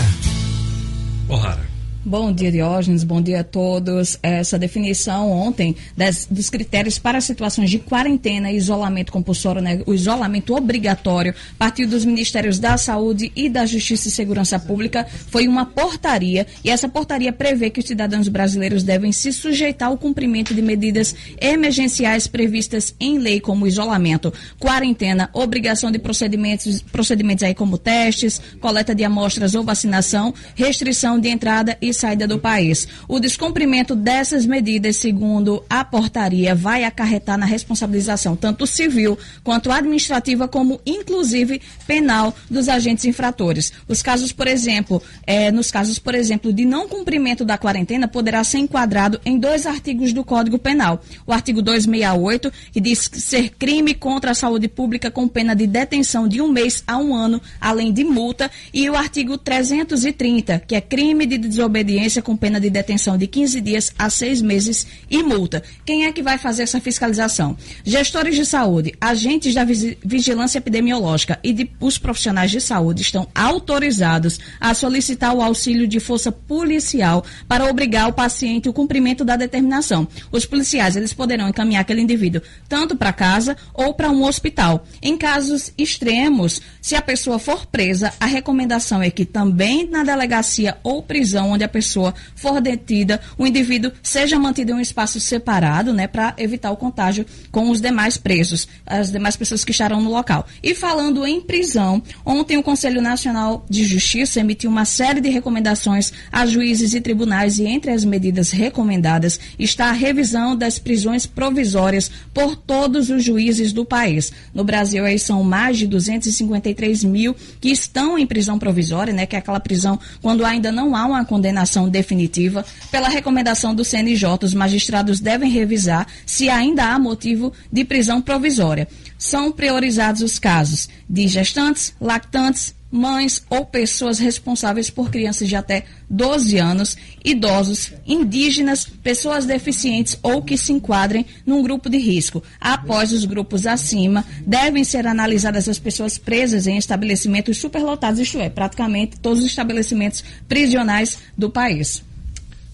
[1.28, 1.71] O'Hara.
[2.04, 3.04] Bom dia, Diógenes.
[3.04, 4.18] Bom dia a todos.
[4.24, 9.94] Essa definição ontem das, dos critérios para situações de quarentena e isolamento compulsório, né, o
[9.94, 15.64] isolamento obrigatório, partiu dos Ministérios da Saúde e da Justiça e Segurança Pública, foi uma
[15.64, 20.60] portaria e essa portaria prevê que os cidadãos brasileiros devem se sujeitar ao cumprimento de
[20.60, 28.42] medidas emergenciais previstas em lei, como isolamento, quarentena, obrigação de procedimentos, procedimentos aí como testes,
[28.60, 32.88] coleta de amostras ou vacinação, restrição de entrada e saída do país.
[33.08, 40.48] O descumprimento dessas medidas, segundo a portaria, vai acarretar na responsabilização tanto civil quanto administrativa,
[40.48, 43.72] como inclusive penal dos agentes infratores.
[43.88, 48.42] Os casos, por exemplo, é, nos casos, por exemplo, de não cumprimento da quarentena, poderá
[48.44, 51.02] ser enquadrado em dois artigos do Código Penal.
[51.26, 56.26] O artigo 268, que diz ser crime contra a saúde pública com pena de detenção
[56.26, 60.80] de um mês a um ano, além de multa, e o artigo 330, que é
[60.80, 65.22] crime de desobediência desobediência com pena de detenção de 15 dias a seis meses e
[65.22, 65.62] multa.
[65.84, 67.56] Quem é que vai fazer essa fiscalização?
[67.84, 74.38] Gestores de saúde, agentes da vigilância epidemiológica e de, os profissionais de saúde estão autorizados
[74.60, 80.06] a solicitar o auxílio de força policial para obrigar o paciente o cumprimento da determinação.
[80.30, 84.86] Os policiais eles poderão encaminhar aquele indivíduo tanto para casa ou para um hospital.
[85.02, 90.76] Em casos extremos, se a pessoa for presa, a recomendação é que também na delegacia
[90.82, 95.92] ou prisão onde a pessoa for detida, o indivíduo seja mantido em um espaço separado,
[95.92, 100.10] né, para evitar o contágio com os demais presos, as demais pessoas que estarão no
[100.10, 100.46] local.
[100.62, 106.12] E falando em prisão, ontem o Conselho Nacional de Justiça emitiu uma série de recomendações
[106.30, 112.10] a juízes e tribunais e entre as medidas recomendadas está a revisão das prisões provisórias
[112.34, 114.32] por todos os juízes do país.
[114.52, 119.36] No Brasil aí são mais de 253 mil que estão em prisão provisória, né, que
[119.36, 124.54] é aquela prisão quando ainda não há uma condenação definitiva, pela recomendação do CNJ, os
[124.54, 128.88] magistrados devem revisar se ainda há motivo de prisão provisória.
[129.18, 135.84] São priorizados os casos de gestantes, lactantes, mães ou pessoas responsáveis por crianças de até
[136.10, 142.42] 12 anos, idosos, indígenas, pessoas deficientes ou que se enquadrem num grupo de risco.
[142.60, 148.50] Após os grupos acima, devem ser analisadas as pessoas presas em estabelecimentos superlotados, isto é,
[148.50, 152.04] praticamente todos os estabelecimentos prisionais do país.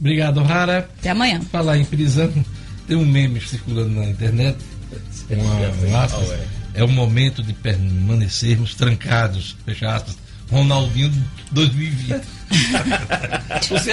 [0.01, 0.89] Obrigado, Rara.
[0.99, 1.41] Até amanhã.
[1.41, 2.33] Falar em prisão,
[2.87, 4.59] tem um meme circulando na internet,
[5.31, 5.55] uma,
[5.89, 10.16] um aspas, é o momento de permanecermos trancados, fecha aspas,
[10.49, 11.12] Ronaldinho
[11.51, 12.22] 2020.
[13.68, 13.93] Você,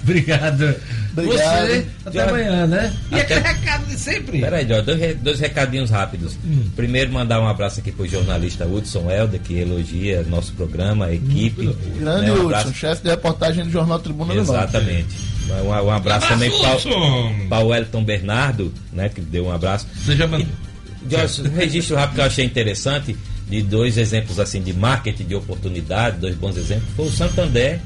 [0.00, 0.76] obrigado.
[1.12, 1.66] Obrigado.
[1.66, 2.96] Você, até Já, amanhã, né?
[3.10, 3.34] E até...
[3.34, 4.40] aquele recado de sempre.
[4.40, 6.38] Peraí, dois, dois recadinhos rápidos.
[6.44, 6.70] Hum.
[6.76, 11.66] Primeiro, mandar um abraço aqui pro jornalista Hudson Helder, que elogia nosso programa, a equipe.
[11.66, 11.74] Hum.
[11.98, 14.52] Grande né, um Hudson, chefe de reportagem do Jornal Tribuna do Norte.
[14.52, 15.16] Exatamente.
[15.50, 16.50] Um, um abraço também
[17.48, 19.86] para o Elton Bernardo, né, que deu um abraço.
[19.96, 20.69] Você já mandou.
[21.08, 23.16] Joyce, um registro rápido que eu achei interessante
[23.48, 27.80] de dois exemplos assim de marketing de oportunidade, dois bons exemplos, foi o Santander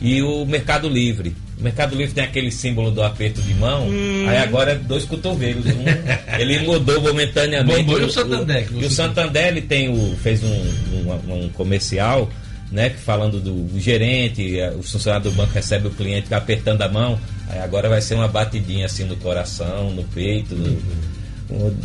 [0.00, 1.34] e o Mercado Livre.
[1.58, 4.26] O Mercado Livre tem aquele símbolo do aperto de mão, hum.
[4.28, 5.64] aí agora é dois cotovelos.
[5.66, 7.84] Um, ele mudou momentaneamente.
[7.84, 8.68] Bom, e o Santander?
[8.72, 12.28] O, e o Santander ele tem o, fez um, um, um comercial
[12.72, 17.60] né, falando do gerente, o funcionário do banco recebe o cliente apertando a mão, aí
[17.60, 20.54] agora vai ser uma batidinha assim no coração, no peito.
[20.54, 20.78] No,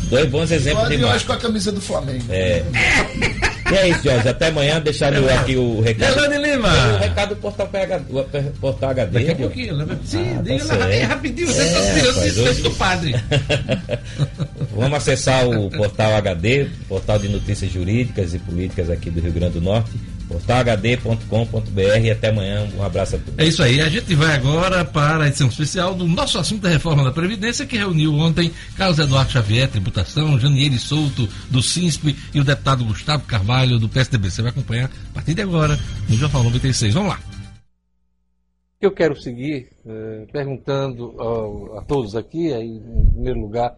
[0.09, 2.23] Dois bons exemplos de hoje com a camisa do Flamengo.
[2.29, 2.63] É.
[3.71, 4.29] E é isso, Jorge.
[4.29, 6.17] Até amanhã, deixar eu aqui o recado.
[6.17, 6.69] Elane Lima.
[6.95, 8.01] O recado do Portal, PH,
[8.61, 9.19] Portal HD.
[9.19, 9.97] Daqui a pouquinho, né?
[10.05, 11.47] Sim, ah, diga tá lá rapidinho.
[11.47, 12.61] Você está tirando isso hoje...
[12.61, 13.15] do padre.
[14.73, 19.53] Vamos acessar o Portal HD, Portal de Notícias Jurídicas e Políticas aqui do Rio Grande
[19.53, 19.91] do Norte
[20.27, 22.67] portalhd.com.br e até amanhã.
[22.77, 23.37] Um abraço a todos.
[23.37, 23.81] É isso aí.
[23.81, 27.65] A gente vai agora para a edição especial do nosso assunto da reforma da Previdência,
[27.65, 33.23] que reuniu ontem Carlos Eduardo Xavier, tributação, Janiele Souto, do SINSP e o deputado Gustavo
[33.25, 34.29] Carvalho, do PSDB.
[34.29, 35.77] Você vai acompanhar a partir de agora
[36.09, 36.93] no Jornal 96.
[36.93, 37.19] Vamos lá.
[38.79, 43.75] Eu quero seguir eh, perguntando ao, a todos aqui, aí, em primeiro lugar,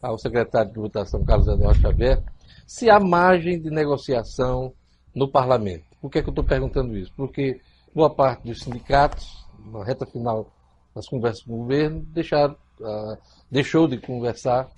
[0.00, 2.22] ao secretário de tributação, Carlos Eduardo Xavier,
[2.66, 4.72] se há margem de negociação
[5.14, 5.87] no parlamento.
[6.00, 7.12] Por que, é que eu estou perguntando isso?
[7.16, 7.60] Porque
[7.94, 10.52] boa parte dos sindicatos, na reta final
[10.94, 13.16] das conversas com o governo, deixaram, uh,
[13.50, 14.68] deixou de conversar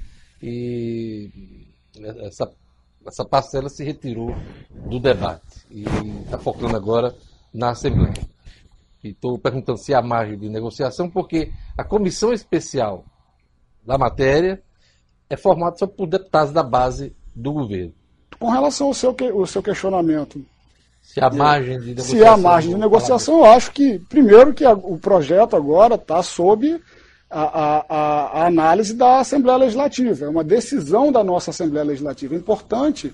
[0.43, 1.31] e
[2.23, 2.51] essa,
[3.07, 4.35] essa parcela se retirou
[4.71, 5.85] do debate e
[6.25, 7.14] está focando agora
[7.53, 8.14] na Assembleia.
[9.03, 13.05] Estou perguntando se há margem de negociação, porque a comissão especial
[13.85, 14.62] da matéria
[15.29, 17.95] é formada só por deputados da base do governo.
[18.39, 20.45] Com relação ao seu, ao seu questionamento,
[21.03, 22.18] se há margem de negociação.
[22.18, 26.22] Se há margem de negociação, eu acho que, primeiro, que a, o projeto agora está
[26.22, 26.80] sob
[27.28, 30.26] a, a, a, análise da Assembleia Legislativa.
[30.26, 32.34] É uma decisão da nossa Assembleia Legislativa.
[32.34, 33.12] É importante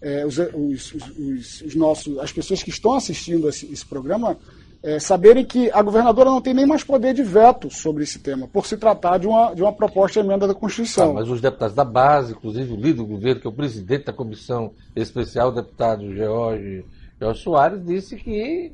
[0.00, 4.36] é, os, os, os, os, nossos, as pessoas que estão assistindo esse, esse programa
[4.82, 8.46] é, saberem que a governadora não tem nem mais poder de veto sobre esse tema,
[8.46, 11.14] por se tratar de uma, de uma proposta de emenda da Constituição.
[11.14, 14.12] mas os deputados da base, inclusive o líder do governo, que é o presidente da
[14.12, 16.84] comissão especial, o deputado George,
[17.20, 18.72] George Soares, disse que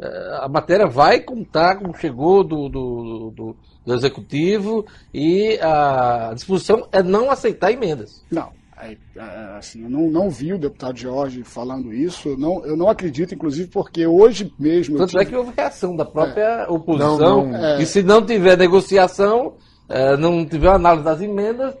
[0.00, 6.86] é, a matéria vai contar como chegou do, do, do, do executivo e a disposição
[6.92, 8.24] é não aceitar emendas.
[8.30, 8.56] Não.
[8.80, 8.96] É,
[9.58, 13.34] assim, eu não, não vi o deputado Jorge falando isso, eu não, eu não acredito,
[13.34, 14.96] inclusive, porque hoje mesmo.
[14.96, 15.22] Tanto tive...
[15.22, 17.82] é que houve reação da própria é, oposição, não, não, é...
[17.82, 19.54] e se não tiver negociação,
[19.88, 21.74] é, não tiver análise das emendas,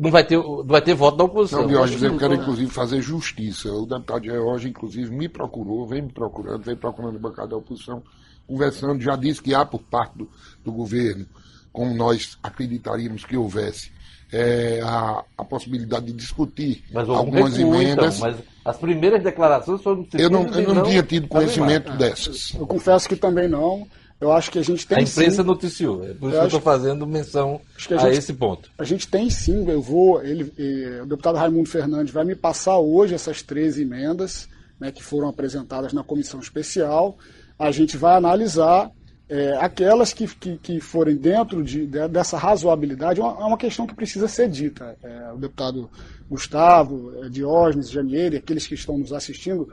[0.00, 1.62] não vai ter, não vai ter voto da oposição.
[1.62, 3.72] Não, Jorge, eu quero, inclusive, fazer justiça.
[3.72, 8.02] O deputado Jorge, inclusive, me procurou, vem me procurando, vem procurando a bancada da oposição,
[8.46, 10.28] conversando, já disse que há por parte do,
[10.64, 11.26] do governo,
[11.72, 13.90] como nós acreditaríamos que houvesse
[14.32, 18.18] é, a, a, possibilidade de discutir algumas recuo, emendas.
[18.18, 22.52] Então, mas as primeiras declarações foram Eu não, eu não, não tinha tido conhecimento dessas.
[22.54, 23.86] Eu confesso que também não.
[24.20, 24.98] Eu acho que a gente tem.
[24.98, 27.60] A imprensa sim, noticiou, é por isso que eu estou fazendo menção
[27.90, 28.70] a, a, esse ponto.
[28.78, 30.22] A gente tem sim, eu vou.
[30.22, 34.48] Ele, eh, o deputado Raimundo Fernandes vai me passar hoje essas 13 emendas
[34.80, 37.18] né, que foram apresentadas na comissão especial.
[37.58, 38.90] A gente vai analisar
[39.28, 43.58] é, aquelas que, que, que, forem dentro de, de, dessa razoabilidade, é uma, é uma,
[43.58, 44.96] questão que precisa ser dita.
[45.02, 45.90] É, o deputado
[46.28, 49.68] Gustavo, é, Diógenes, Janeiro, aqueles que estão nos assistindo,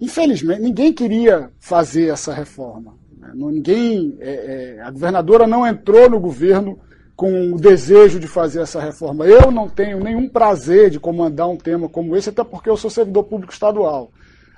[0.00, 2.94] infelizmente, ninguém queria fazer essa reforma.
[3.34, 6.78] Ninguém, é, é, a governadora não entrou no governo
[7.14, 9.26] com o desejo de fazer essa reforma.
[9.26, 12.88] Eu não tenho nenhum prazer de comandar um tema como esse, até porque eu sou
[12.88, 14.10] servidor público estadual.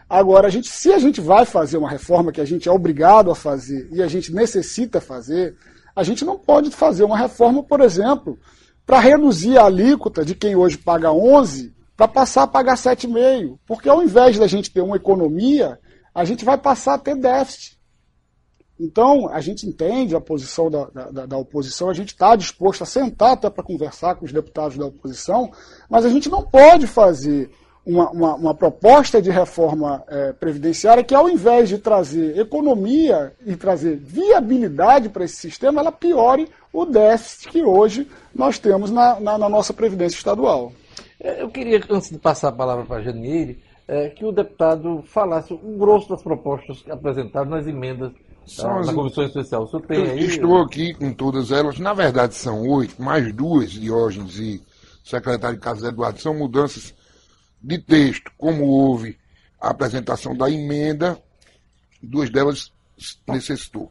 [0.09, 3.31] Agora, a gente, se a gente vai fazer uma reforma que a gente é obrigado
[3.31, 5.57] a fazer e a gente necessita fazer,
[5.97, 8.39] a gente não pode fazer uma reforma, por exemplo,
[8.87, 13.59] para reduzir a alíquota de quem hoje paga 11 para passar a pagar 7,5.
[13.67, 15.79] Porque ao invés da gente ter uma economia,
[16.15, 17.79] a gente vai passar a ter déficit.
[18.83, 22.87] Então, a gente entende a posição da, da, da oposição, a gente está disposto a
[22.87, 25.53] sentar até para conversar com os deputados da oposição,
[25.89, 27.49] mas a gente não pode fazer
[27.87, 33.55] uma, uma, uma, proposta de reforma é, previdenciária que, ao invés de trazer economia e
[33.55, 39.39] trazer viabilidade para esse sistema, ela piore o déficit que hoje nós temos na, na,
[39.39, 40.73] na nossa Previdência Estadual.
[41.21, 45.05] É, eu queria, antes de passar a palavra para a Janeire, é, que o deputado
[45.07, 48.13] falasse o grosso das propostas apresentadas nas emendas
[48.57, 49.65] da, da Comissão Especial.
[49.65, 50.25] O senhor tem aí...
[50.25, 54.63] Estou aqui com todas elas, na verdade são oito, mais duas, Diógenes e
[55.05, 56.95] secretário de Casa Eduardo, são mudanças
[57.61, 59.19] de texto, como houve
[59.61, 61.21] a apresentação da emenda,
[62.03, 62.73] duas delas
[63.27, 63.91] necessitou.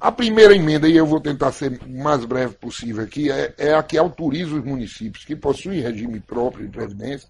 [0.00, 3.74] A primeira emenda, e eu vou tentar ser o mais breve possível aqui, é, é
[3.74, 7.28] a que autoriza os municípios que possuem regime próprio de previdência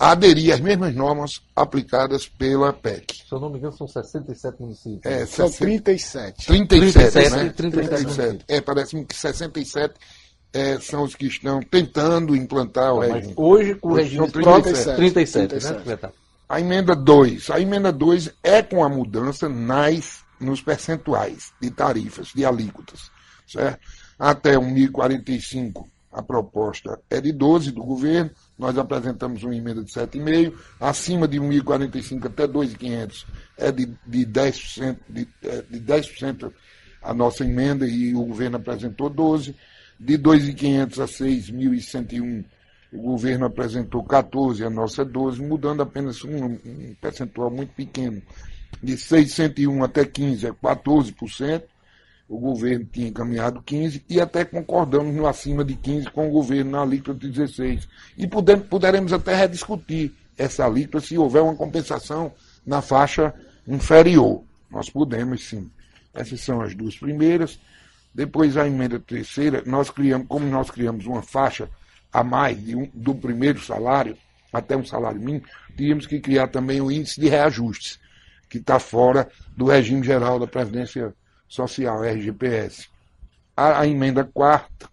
[0.00, 3.16] a aderir às mesmas normas aplicadas pela PEC.
[3.16, 5.04] Se eu não me engano, são 67 municípios.
[5.04, 6.46] É, São 37.
[6.46, 7.48] 37, 37, né?
[7.50, 8.44] 37.
[8.48, 9.94] É, parece-me que 67
[10.54, 13.34] é, são os que estão tentando implantar o regime.
[13.36, 14.96] hoje, com o regime são próprio, 37.
[14.96, 15.86] 37, 37.
[15.86, 16.12] né?
[16.48, 17.50] A emenda 2.
[17.50, 23.10] A emenda 2 é com a mudança nas, nos percentuais de tarifas, de alíquotas.
[23.46, 23.78] Certo?
[24.18, 28.30] Até o 1045, a proposta é de 12 do governo.
[28.60, 30.52] Nós apresentamos uma emenda de 7,5.
[30.78, 33.24] Acima de 1.045 até 2.500
[33.56, 36.52] é de, de 10%, de, é, de 10%
[37.02, 39.56] a nossa emenda e o governo apresentou 12.
[39.98, 42.44] De 2.500 a 6.101
[42.92, 48.20] o governo apresentou 14, a nossa é 12, mudando apenas um, um percentual muito pequeno.
[48.82, 51.62] De 601 até 15 é 14%,
[52.30, 56.70] o governo tinha encaminhado 15% e até concordamos no acima de 15% com o governo
[56.70, 57.88] na alíquota de 16%.
[58.16, 62.32] E puder, poderemos até rediscutir essa alíquota se houver uma compensação
[62.64, 63.34] na faixa
[63.66, 64.44] inferior.
[64.70, 65.68] Nós podemos sim.
[66.14, 67.58] Essas são as duas primeiras.
[68.14, 71.68] Depois a emenda terceira, nós criamos, como nós criamos uma faixa
[72.12, 74.16] a mais um, do primeiro salário,
[74.52, 75.44] até um salário mínimo,
[75.76, 77.98] tínhamos que criar também o índice de reajustes,
[78.48, 81.12] que está fora do regime geral da Previdência
[81.50, 82.88] Social, RGPS.
[83.56, 84.88] A, a emenda quarta,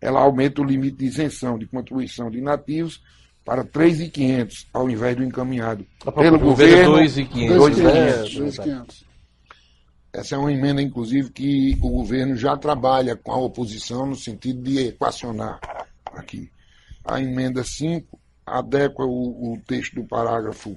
[0.00, 3.00] ela aumenta o limite de isenção de contribuição de inativos
[3.44, 6.96] para 3.500, ao invés do encaminhado pelo governo.
[6.96, 7.56] 2.500.
[7.56, 9.06] 2.500.
[10.12, 14.62] Essa é uma emenda, inclusive, que o governo já trabalha com a oposição no sentido
[14.62, 15.60] de equacionar
[16.06, 16.50] aqui.
[17.04, 20.76] A emenda 5 adequa o, o texto do parágrafo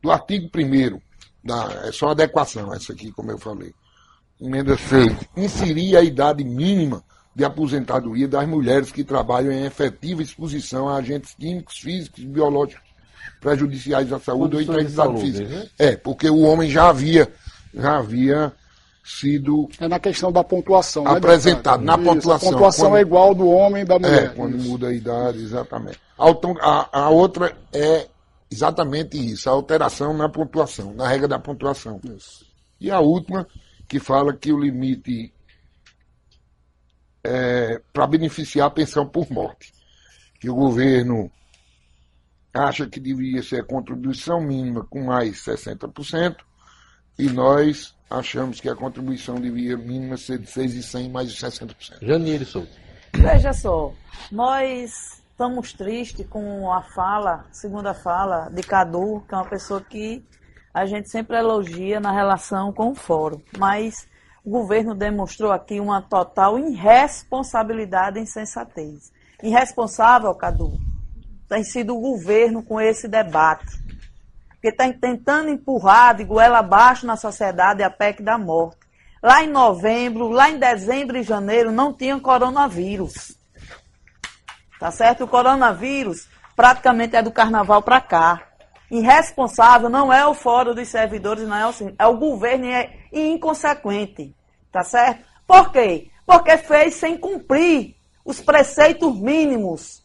[0.00, 1.00] do artigo 1
[1.42, 3.74] da, é só adequação, essa aqui, como eu falei.
[4.42, 5.12] Emenda 6.
[5.36, 7.02] Inserir a idade mínima
[7.34, 12.82] de aposentadoria das mulheres que trabalham em efetiva exposição a agentes químicos, físicos e biológicos
[13.40, 15.48] prejudiciais à saúde ou integridade física.
[15.48, 15.66] né?
[15.78, 17.32] É, porque o homem já havia,
[17.74, 18.52] já havia
[19.04, 21.04] sido É na questão da pontuação.
[21.04, 21.84] né, Apresentado, deputado?
[21.84, 22.48] na Isso, pontuação.
[22.48, 24.34] A pontuação Quando- é igual do homem e da É, mulher.
[24.34, 24.68] quando Isso.
[24.68, 25.98] muda a idade, exatamente.
[26.18, 26.28] A,
[26.60, 28.06] a- a outra é
[28.50, 32.00] exatamente isso, a alteração na pontuação, na regra da pontuação.
[32.80, 33.46] E a última,
[33.92, 35.30] que fala que o limite
[37.22, 39.70] é para beneficiar a pensão por morte.
[40.40, 41.30] Que o governo
[42.54, 46.36] acha que deveria ser a contribuição mínima com mais 60%,
[47.18, 51.98] e nós achamos que a contribuição devia mínima ser de 6,100 mais de 60%.
[52.00, 52.70] Janiele Souza.
[53.12, 53.92] Veja só,
[54.30, 60.24] nós estamos tristes com a fala, segunda fala de Cadu, que é uma pessoa que
[60.72, 64.08] a gente sempre elogia na relação com o fórum, mas
[64.44, 69.12] o governo demonstrou aqui uma total irresponsabilidade e insensatez.
[69.42, 70.78] Irresponsável, Cadu,
[71.48, 73.66] tem sido o governo com esse debate,
[74.48, 78.78] porque está tentando empurrar de goela abaixo na sociedade a PEC da morte.
[79.22, 83.36] Lá em novembro, lá em dezembro e janeiro não tinha coronavírus.
[84.80, 85.24] Tá certo?
[85.24, 88.51] O coronavírus praticamente é do carnaval para cá.
[88.92, 92.92] Irresponsável não é o fórum dos servidores, não é o, é o governo e é
[93.10, 94.36] inconsequente.
[94.70, 95.24] Tá certo?
[95.46, 96.10] Por quê?
[96.26, 100.04] Porque fez sem cumprir os preceitos mínimos,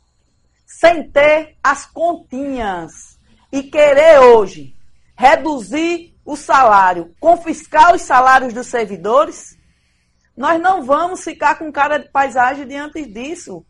[0.66, 3.20] sem ter as continhas.
[3.52, 4.74] E querer hoje
[5.18, 9.58] reduzir o salário, confiscar os salários dos servidores,
[10.36, 13.66] nós não vamos ficar com cara de paisagem diante disso.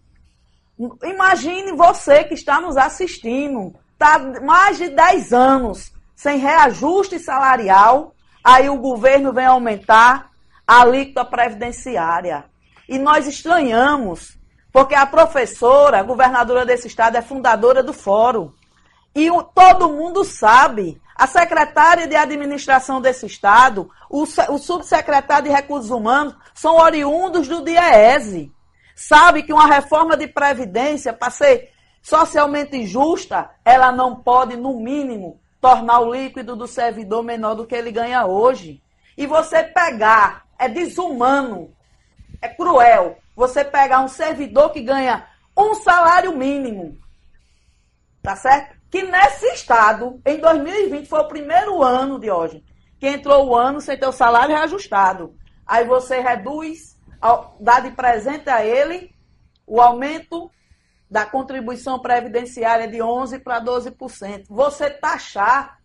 [1.03, 8.69] Imagine você que está nos assistindo, está mais de 10 anos sem reajuste salarial, aí
[8.69, 10.29] o governo vem aumentar
[10.65, 12.45] a alíquota previdenciária.
[12.87, 14.37] E nós estranhamos,
[14.71, 18.51] porque a professora, a governadora desse estado, é fundadora do fórum.
[19.15, 21.01] E o- todo mundo sabe.
[21.15, 27.63] A secretária de administração desse estado, o, o subsecretário de recursos humanos, são oriundos do
[27.63, 28.51] DIEESE.
[28.95, 31.71] Sabe que uma reforma de previdência, para ser
[32.07, 37.75] socialmente justa, ela não pode, no mínimo, tornar o líquido do servidor menor do que
[37.75, 38.81] ele ganha hoje.
[39.17, 41.69] E você pegar, é desumano,
[42.41, 46.97] é cruel, você pegar um servidor que ganha um salário mínimo,
[48.23, 48.77] tá certo?
[48.89, 52.63] Que nesse estado, em 2020, foi o primeiro ano, de hoje,
[53.01, 55.35] que entrou o ano sem ter o salário reajustado.
[55.65, 56.97] Aí você reduz,
[57.59, 59.13] dá de presente a ele
[59.65, 60.49] o aumento
[61.09, 64.45] da contribuição previdenciária de 11% para 12%.
[64.49, 65.79] Você taxar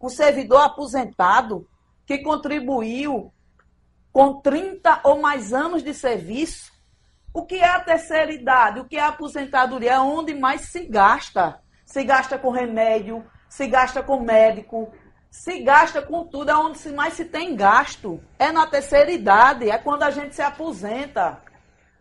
[0.00, 1.66] um servidor aposentado
[2.06, 3.32] que contribuiu
[4.12, 6.72] com 30 ou mais anos de serviço,
[7.32, 8.80] o que é a terceira idade?
[8.80, 9.92] O que é a aposentadoria?
[9.92, 11.60] É onde mais se gasta.
[11.84, 14.92] se gasta com remédio, se gasta com médico,
[15.30, 18.20] se gasta com tudo, é onde mais se tem gasto.
[18.38, 21.40] É na terceira idade, é quando a gente se aposenta.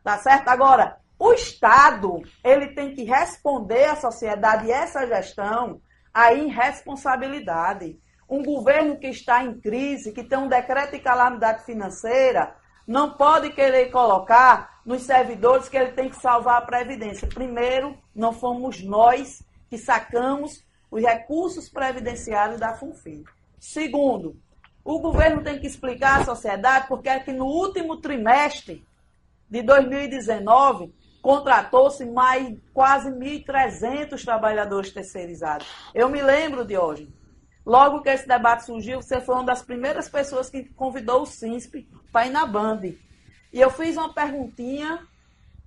[0.03, 0.47] Tá certo?
[0.49, 5.81] Agora, o Estado, ele tem que responder à sociedade e essa gestão
[6.13, 7.99] a irresponsabilidade.
[8.29, 12.55] Um governo que está em crise, que tem um decreto de calamidade financeira,
[12.85, 17.27] não pode querer colocar nos servidores que ele tem que salvar a Previdência.
[17.27, 23.23] Primeiro, não fomos nós que sacamos os recursos previdenciários da FUNFI.
[23.59, 24.37] Segundo,
[24.83, 28.85] o governo tem que explicar à sociedade porque é que no último trimestre
[29.49, 30.93] de 2019
[31.27, 35.67] contratou-se mais quase 1.300 trabalhadores terceirizados.
[35.93, 37.13] Eu me lembro de hoje.
[37.65, 41.85] Logo que esse debate surgiu, você foi uma das primeiras pessoas que convidou o SINSP
[42.13, 42.79] para ir na Band.
[43.51, 45.05] E eu fiz uma perguntinha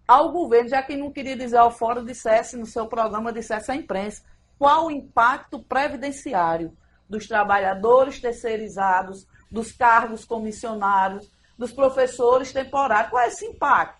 [0.08, 3.76] ao governo, já que não queria dizer ao fórum, dissesse no seu programa, dissesse à
[3.76, 4.22] imprensa,
[4.58, 6.74] qual o impacto previdenciário
[7.06, 13.10] dos trabalhadores terceirizados, dos cargos comissionários, dos professores temporários.
[13.10, 13.99] Qual é esse impacto?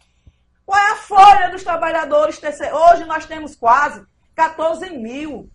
[0.70, 2.92] Qual é a folha dos trabalhadores terceirizados?
[2.92, 4.06] Hoje nós temos quase
[4.36, 5.50] 14 mil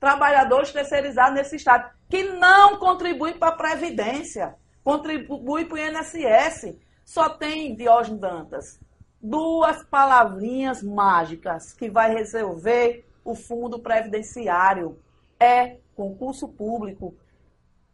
[0.00, 6.76] trabalhadores terceirizados nesse Estado, que não contribuem para a Previdência, contribuem para o INSS.
[7.04, 8.80] Só tem, Diógenes Dantas,
[9.22, 14.98] duas palavrinhas mágicas que vai resolver o fundo previdenciário.
[15.38, 17.14] É concurso público.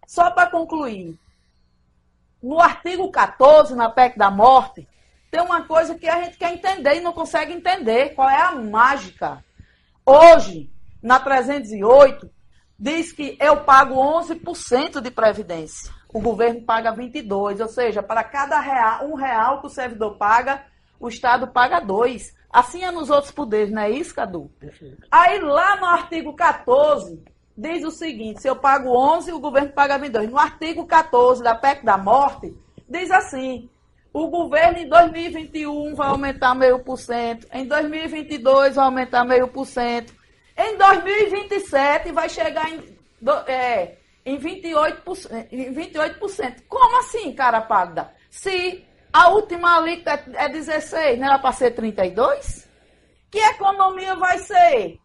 [0.06, 1.18] Só para concluir,
[2.42, 4.88] no artigo 14, na PEC da morte,
[5.32, 8.10] tem uma coisa que a gente quer entender e não consegue entender.
[8.10, 9.42] Qual é a mágica?
[10.04, 10.70] Hoje,
[11.02, 12.30] na 308,
[12.78, 15.90] diz que eu pago 11% de previdência.
[16.12, 20.66] O governo paga 22%, ou seja, para cada real, um real que o servidor paga,
[21.00, 22.36] o Estado paga dois.
[22.52, 24.50] Assim é nos outros poderes, não é isso, Cadu?
[24.60, 25.06] Perfeito.
[25.10, 27.24] Aí lá no artigo 14,
[27.56, 30.30] diz o seguinte: se eu pago 11, o governo paga 22.
[30.30, 32.54] No artigo 14 da PEC da morte,
[32.86, 33.70] diz assim:
[34.12, 39.66] o governo em 2021 vai aumentar meio por cento, em 2022 vai aumentar meio por
[39.66, 40.14] cento,
[40.56, 42.80] em 2027 vai chegar em,
[43.46, 46.62] é, em 28%, em 28%.
[46.68, 48.12] Como assim, cara pálida?
[48.30, 52.68] Se a última alíquota é 16, não era para ser 32?
[53.30, 54.98] Que economia vai ser?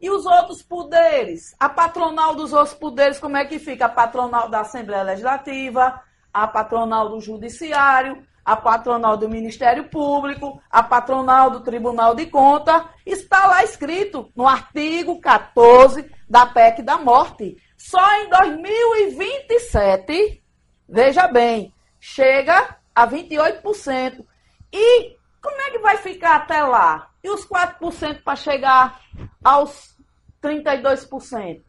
[0.00, 1.54] E os outros poderes?
[1.58, 3.86] A patronal dos outros poderes, como é que fica?
[3.86, 5.98] A patronal da Assembleia Legislativa,
[6.32, 12.90] a patronal do Judiciário, a patronal do Ministério Público, a patronal do Tribunal de Conta,
[13.06, 17.56] está lá escrito no artigo 14 da PEC da morte.
[17.76, 20.42] Só em 2027,
[20.88, 24.24] veja bem, chega a 28%.
[24.72, 27.08] E como é que vai ficar até lá?
[27.22, 29.00] E os 4% para chegar
[29.42, 29.96] aos
[30.42, 31.62] 32%?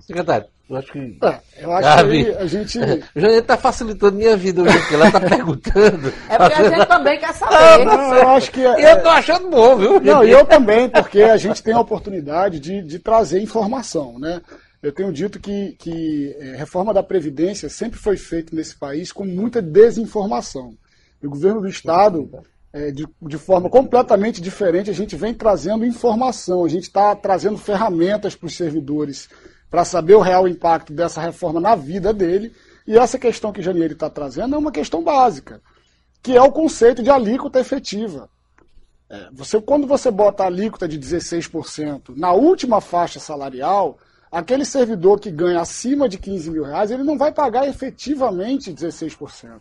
[0.00, 1.18] Secretário, eu acho que.
[1.22, 2.78] É, eu acho Gabi, que a gente.
[3.14, 4.94] O Janete está facilitando minha vida hoje aqui.
[4.94, 6.12] Ela está perguntando.
[6.28, 7.84] É porque a gente também quer saber.
[7.84, 8.60] Não, não, eu acho que.
[8.60, 10.00] E eu estou achando bom, viu?
[10.00, 14.42] Não, e eu também, porque a gente tem a oportunidade de, de trazer informação, né?
[14.82, 19.24] Eu tenho dito que, que é, reforma da Previdência sempre foi feita nesse país com
[19.24, 20.76] muita desinformação.
[21.22, 22.30] o governo do Estado,
[22.72, 27.58] é, de, de forma completamente diferente, a gente vem trazendo informação, a gente está trazendo
[27.58, 29.28] ferramentas para os servidores
[29.70, 32.52] para saber o real impacto dessa reforma na vida dele.
[32.86, 35.60] E essa questão que Janeiro está trazendo é uma questão básica,
[36.22, 38.28] que é o conceito de alíquota efetiva.
[39.10, 43.98] É, você, quando você bota a alíquota de 16% na última faixa salarial,
[44.30, 49.60] aquele servidor que ganha acima de 15 mil reais, ele não vai pagar efetivamente 16%.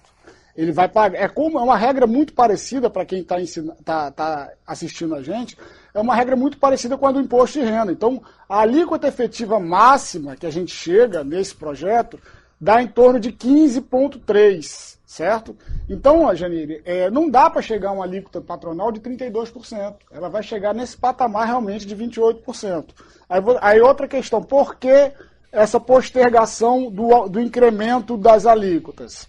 [0.56, 1.20] Ele vai pagar.
[1.20, 3.38] É como é uma regra muito parecida para quem está
[3.86, 5.58] tá, tá assistindo a gente
[5.98, 7.92] é uma regra muito parecida com a do imposto de renda.
[7.92, 12.20] Então, a alíquota efetiva máxima que a gente chega nesse projeto
[12.62, 15.58] dá em torno de 15,3%, certo?
[15.90, 19.96] Então, Janine, é, não dá para chegar a uma alíquota patronal de 32%.
[20.12, 22.90] Ela vai chegar nesse patamar realmente de 28%.
[23.28, 25.12] Aí, aí outra questão, por que
[25.52, 29.28] essa postergação do, do incremento das alíquotas?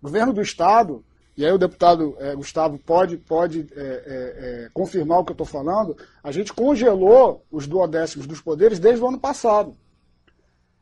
[0.00, 1.04] O governo do Estado
[1.36, 5.46] e aí o deputado é, Gustavo pode, pode é, é, confirmar o que eu estou
[5.46, 5.94] falando,
[6.24, 9.76] a gente congelou os duodécimos dos poderes desde o ano passado.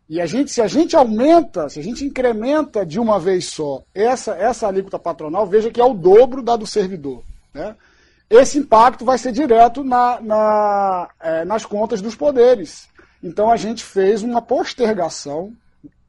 [0.08, 3.82] E a gente, se a gente aumenta, se a gente incrementa de uma vez só
[3.92, 7.24] essa, essa alíquota patronal, veja que é o dobro da do servidor.
[7.52, 7.74] Né?
[8.30, 11.08] Esse impacto vai ser direto na, na,
[11.46, 12.86] nas contas dos poderes.
[13.22, 15.52] Então a gente fez uma postergação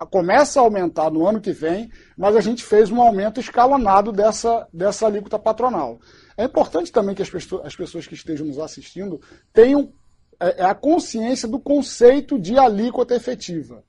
[0.09, 4.67] começa a aumentar no ano que vem, mas a gente fez um aumento escalonado dessa,
[4.73, 5.99] dessa alíquota patronal.
[6.35, 9.21] É importante também que as pessoas, as pessoas que estejam nos assistindo
[9.53, 9.93] tenham
[10.39, 13.83] é, é a consciência do conceito de alíquota efetiva.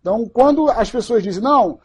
[0.00, 1.78] Então, quando as pessoas dizem, não,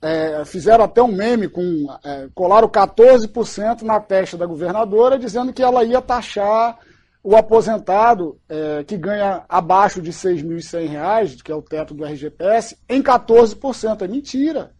[0.00, 1.86] é, fizeram até um meme com.
[2.04, 6.78] É, colaram 14% na testa da governadora, dizendo que ela ia taxar
[7.26, 12.76] o aposentado é, que ganha abaixo de R$ 6.100, que é o teto do RGPS,
[12.88, 14.02] em 14%.
[14.02, 14.70] É mentira.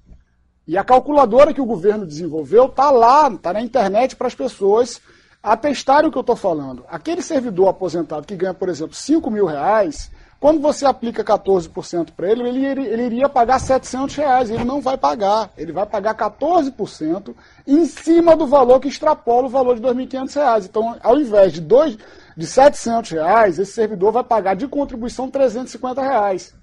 [0.64, 5.00] E a calculadora que o governo desenvolveu está lá, está na internet para as pessoas
[5.42, 6.84] atestarem o que eu estou falando.
[6.88, 10.08] Aquele servidor aposentado que ganha, por exemplo, 5 mil reais,
[10.38, 14.50] quando você aplica 14% para ele, ele, ele iria pagar 700 reais.
[14.50, 15.50] Ele não vai pagar.
[15.58, 17.34] Ele vai pagar 14%
[17.66, 20.66] em cima do valor que extrapola o valor de 2.500 reais.
[20.66, 21.98] Então, ao invés de dois,
[22.36, 26.54] de 700 reais, esse servidor vai pagar de contribuição 350 reais.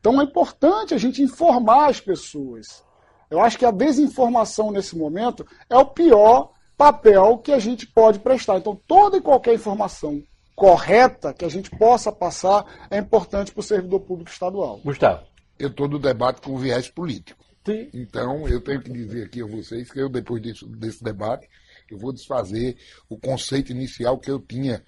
[0.00, 2.84] Então é importante a gente informar as pessoas.
[3.30, 8.18] Eu acho que a desinformação nesse momento é o pior papel que a gente pode
[8.18, 8.58] prestar.
[8.58, 10.22] Então toda e qualquer informação
[10.54, 14.80] correta que a gente possa passar é importante para o servidor público estadual.
[14.84, 15.24] Gustavo.
[15.58, 17.44] Eu estou no debate com viés político.
[17.64, 17.88] Sim.
[17.94, 21.48] Então, eu tenho que dizer aqui a vocês que eu, depois desse, desse debate,
[21.90, 22.76] eu vou desfazer
[23.08, 24.84] o conceito inicial que eu tinha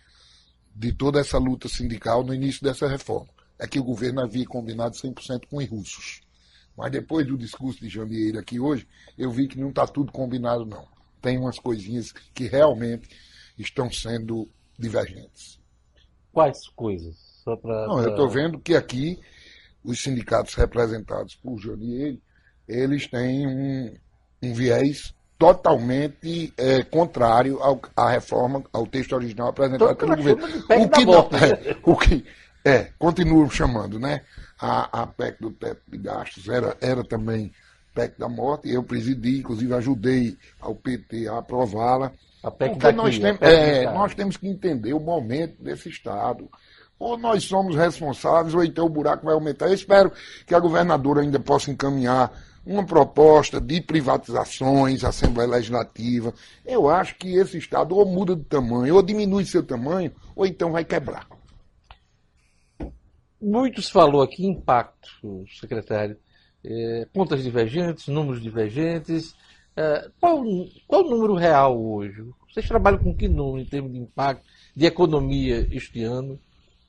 [0.77, 3.29] de toda essa luta sindical no início dessa reforma.
[3.59, 6.21] É que o governo havia combinado 100% com os russos.
[6.77, 8.87] Mas depois do discurso de Jandeira aqui hoje,
[9.17, 10.87] eu vi que não está tudo combinado, não.
[11.23, 13.09] Tem umas coisinhas que realmente
[13.59, 14.47] estão sendo
[14.79, 15.59] divergentes.
[16.31, 17.17] Quais coisas?
[17.43, 19.19] Só pra, não, eu estou vendo que aqui
[19.83, 22.19] os sindicatos representados por Jandeira,
[22.69, 23.95] eles têm um,
[24.43, 30.47] um viés totalmente é, contrário ao, à reforma, ao texto original apresentado pelo governo.
[30.47, 32.25] O que, não, é, o que
[32.65, 34.23] é, continuam chamando, né?
[34.59, 37.53] A, a PEC do teto de gastos era, era também
[37.95, 42.13] PEC da morte, eu presidi, inclusive ajudei ao PT a aprová-la.
[42.43, 45.63] A PEC Porque daqui, nós, a tem, PEC é, nós temos que entender o momento
[45.63, 46.49] desse Estado.
[46.99, 49.67] Ou nós somos responsáveis, ou então o buraco vai aumentar.
[49.67, 50.11] Eu espero
[50.47, 52.33] que a governadora ainda possa encaminhar
[52.67, 56.35] uma proposta de privatizações, Assembleia Legislativa.
[56.65, 60.73] Eu acho que esse Estado ou muda de tamanho, ou diminui seu tamanho, ou então
[60.73, 61.29] vai quebrar.
[63.41, 66.19] Muito se falou aqui impacto, secretário.
[66.65, 69.37] É, pontas divergentes, números divergentes.
[69.77, 70.43] É, qual,
[70.89, 72.25] qual o número real hoje?
[72.51, 74.45] Vocês trabalham com que número em termos de impacto,
[74.75, 76.41] de economia este ano?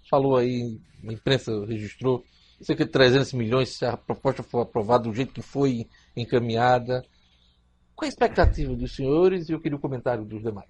[0.10, 2.24] Falou aí, a imprensa registrou,
[2.61, 7.03] cerca de 300 milhões se a proposta for aprovada do jeito que foi encaminhada.
[7.95, 9.49] Qual a expectativa dos senhores?
[9.49, 10.69] E eu queria o comentário dos demais.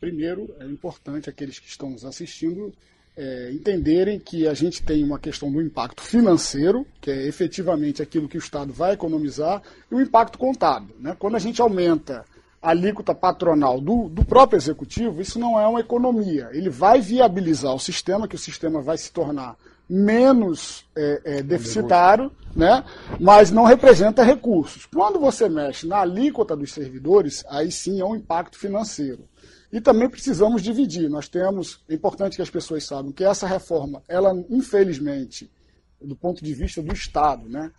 [0.00, 2.72] Primeiro, é importante aqueles que estão nos assistindo
[3.16, 8.28] é, entenderem que a gente tem uma questão do impacto financeiro, que é efetivamente aquilo
[8.28, 10.96] que o Estado vai economizar, e o impacto contábil.
[10.98, 11.16] Né?
[11.18, 12.24] Quando a gente aumenta
[12.60, 16.48] a alíquota patronal do, do próprio executivo, isso não é uma economia.
[16.52, 19.56] Ele vai viabilizar o sistema, que o sistema vai se tornar
[19.88, 22.84] menos é, é, deficitário, né?
[23.20, 24.86] mas não representa recursos.
[24.86, 29.28] Quando você mexe na alíquota dos servidores, aí sim é um impacto financeiro.
[29.72, 31.10] E também precisamos dividir.
[31.10, 35.50] Nós temos, é importante que as pessoas saibam que essa reforma, ela infelizmente,
[36.00, 37.70] do ponto de vista do Estado, né,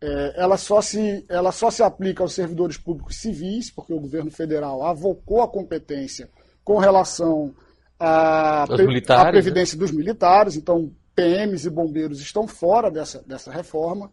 [0.00, 4.30] é, ela, só se, ela só se aplica aos servidores públicos civis, porque o governo
[4.30, 6.28] federal avocou a competência
[6.62, 7.54] com relação
[7.98, 13.50] à, pre- militares, à previdência dos militares, então PMs e bombeiros estão fora dessa, dessa
[13.52, 14.10] reforma.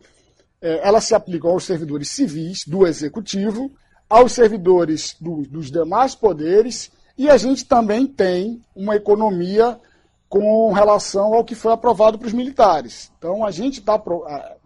[0.61, 3.71] É, ela se aplica aos servidores civis do executivo,
[4.09, 9.79] aos servidores do- dos demais poderes, e a gente também tem uma economia
[10.29, 13.11] com relação ao que foi aprovado para os militares.
[13.17, 14.01] Então, a gente está.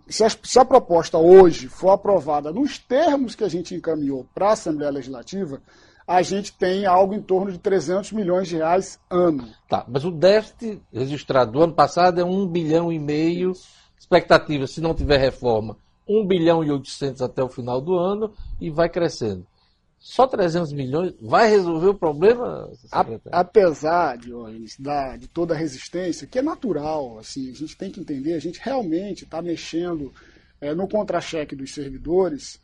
[0.07, 4.49] Se, a- se a proposta hoje for aprovada nos termos que a gente encaminhou para
[4.49, 5.59] a Assembleia Legislativa,
[6.07, 9.47] a gente tem algo em torno de 300 milhões de reais ano.
[9.67, 13.53] Tá, mas o déficit registrado do ano passado é 1 bilhão e meio.
[13.97, 15.77] Expectativa, se não tiver reforma,
[16.07, 19.45] 1 bilhão e 800 até o final do ano e vai crescendo.
[19.97, 22.69] Só 300 milhões vai resolver o problema?
[22.75, 23.21] Secretário?
[23.31, 27.99] apesar Diógenes, da, de toda a resistência, que é natural, assim, a gente tem que
[27.99, 30.13] entender, a gente realmente está mexendo
[30.61, 32.61] eh, no contra-cheque dos servidores.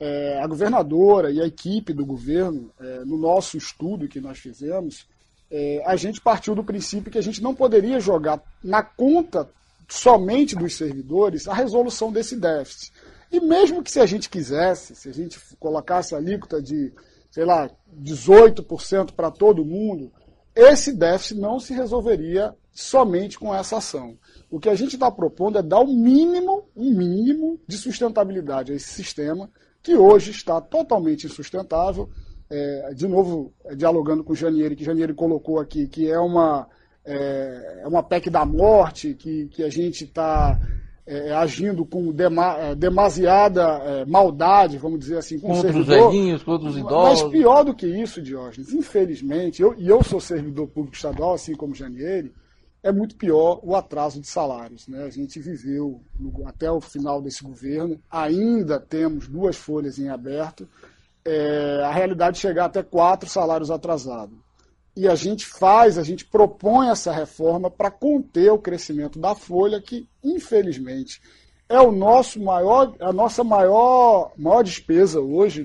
[0.00, 5.08] Eh, a governadora e a equipe do governo, eh, no nosso estudo que nós fizemos,
[5.50, 9.50] eh, a gente partiu do princípio que a gente não poderia jogar na conta
[9.88, 12.92] somente dos servidores a resolução desse déficit.
[13.32, 16.92] E mesmo que se a gente quisesse, se a gente colocasse a alíquota de,
[17.30, 17.68] sei lá,
[18.00, 20.12] 18% para todo mundo,
[20.54, 24.16] esse déficit não se resolveria somente com essa ação.
[24.50, 28.76] O que a gente está propondo é dar um mínimo, um mínimo de sustentabilidade a
[28.76, 29.50] esse sistema,
[29.88, 32.10] que hoje está totalmente insustentável.
[32.50, 36.66] É, de novo, é, dialogando com o Janieri, que Janieri colocou aqui, que é uma,
[37.06, 40.60] é, é uma PEC da morte, que, que a gente está
[41.06, 46.06] é, agindo com dema, é, demasiada é, maldade, vamos dizer assim, com contra o servidor.
[46.06, 47.22] os velhinhos, contra os idosos.
[47.22, 51.54] Mas pior do que isso, Diógenes, infelizmente, eu, e eu sou servidor público estadual, assim
[51.54, 52.30] como Janieri,
[52.82, 54.86] é muito pior o atraso de salários.
[54.88, 55.04] Né?
[55.04, 60.68] A gente viveu no, até o final desse governo, ainda temos duas folhas em aberto,
[61.24, 64.38] é, a realidade chegar até quatro salários atrasados
[64.98, 69.80] e a gente faz, a gente propõe essa reforma para conter o crescimento da folha,
[69.80, 71.22] que infelizmente
[71.68, 75.62] é o nosso maior, a nossa maior, maior despesa hoje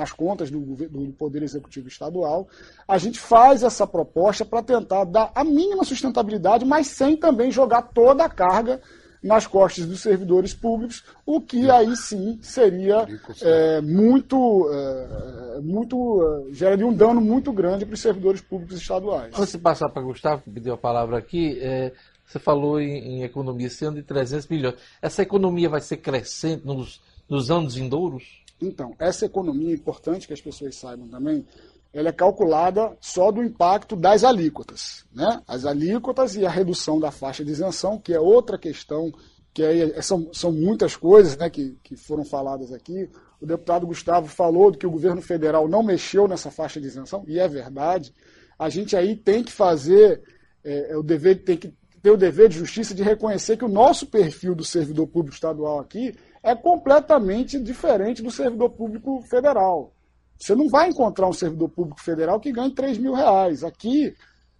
[0.00, 2.48] nas contas do, do Poder Executivo Estadual.
[2.88, 7.82] A gente faz essa proposta para tentar dar a mínima sustentabilidade, mas sem também jogar
[7.82, 8.80] toda a carga
[9.22, 13.06] nas costas dos servidores públicos, o que aí sim seria
[13.42, 19.38] é, muito, é, muito é, geraria um dano muito grande para os servidores públicos estaduais.
[19.38, 21.92] Antes de passar para Gustavo, que pediu a palavra aqui, é,
[22.26, 24.76] você falou em, em, economia esse ano de 300 milhões.
[25.02, 26.98] Essa economia vai ser crescente nos,
[27.28, 28.40] nos anos vindouros?
[28.60, 31.46] Então, essa economia importante que as pessoas saibam também
[31.92, 35.04] ela é calculada só do impacto das alíquotas.
[35.12, 35.40] Né?
[35.46, 39.12] As alíquotas e a redução da faixa de isenção, que é outra questão,
[39.52, 43.08] que é, são, são muitas coisas né, que, que foram faladas aqui.
[43.40, 47.38] O deputado Gustavo falou que o governo federal não mexeu nessa faixa de isenção, e
[47.40, 48.14] é verdade.
[48.58, 50.22] A gente aí tem que fazer,
[50.62, 53.68] é, é o dever, tem que ter o dever de justiça de reconhecer que o
[53.68, 59.92] nosso perfil do servidor público estadual aqui é completamente diferente do servidor público federal.
[60.38, 63.62] Você não vai encontrar um servidor público federal que ganhe 3 mil reais.
[63.62, 64.14] Aqui,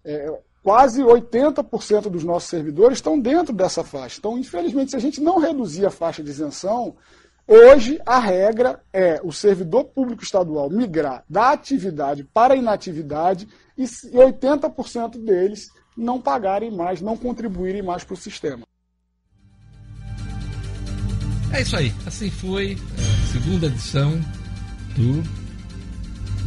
[0.05, 4.17] é, quase 80% dos nossos servidores estão dentro dessa faixa.
[4.19, 6.95] Então, infelizmente, se a gente não reduzir a faixa de isenção,
[7.47, 13.83] hoje a regra é o servidor público estadual migrar da atividade para a inatividade e
[13.83, 18.63] 80% deles não pagarem mais, não contribuírem mais para o sistema.
[21.53, 21.93] É isso aí.
[22.05, 24.19] Assim foi a segunda edição
[24.95, 25.23] do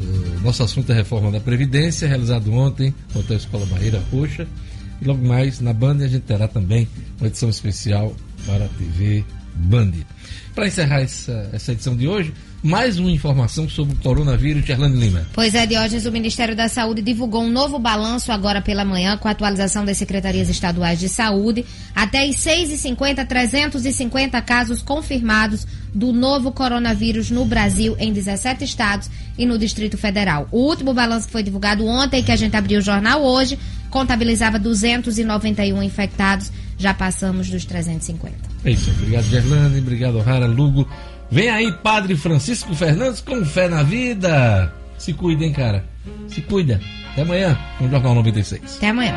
[0.01, 4.47] o nosso assunto é reforma da Previdência, realizado ontem Hotel Escola Barreira Roxa.
[5.01, 8.15] E logo mais, na Band, a gente terá também uma edição especial
[8.47, 9.25] para a TV
[9.55, 9.93] Band.
[10.55, 12.33] Para encerrar essa, essa edição de hoje,
[12.63, 15.27] mais uma informação sobre o coronavírus, Gerlane Lima.
[15.33, 19.29] Pois é, Diógenes, o Ministério da Saúde divulgou um novo balanço agora pela manhã, com
[19.29, 21.65] a atualização das secretarias estaduais de saúde.
[21.95, 29.45] Até às 6h50, 350 casos confirmados do novo coronavírus no Brasil, em 17 estados e
[29.45, 30.49] no Distrito Federal.
[30.51, 33.59] O último balanço que foi divulgado ontem, que a gente abriu o jornal hoje,
[33.91, 36.51] contabilizava 291 infectados.
[36.79, 38.35] Já passamos dos 350.
[38.65, 38.91] É isso.
[38.91, 39.79] Obrigado, Gerlane.
[39.79, 40.89] Obrigado, Rara Lugo.
[41.31, 44.73] Vem aí, Padre Francisco Fernandes, com fé na vida.
[44.99, 45.85] Se cuida, hein, cara?
[46.29, 46.81] Se cuida.
[47.13, 48.77] Até amanhã, no Jornal 96.
[48.77, 49.15] Até amanhã.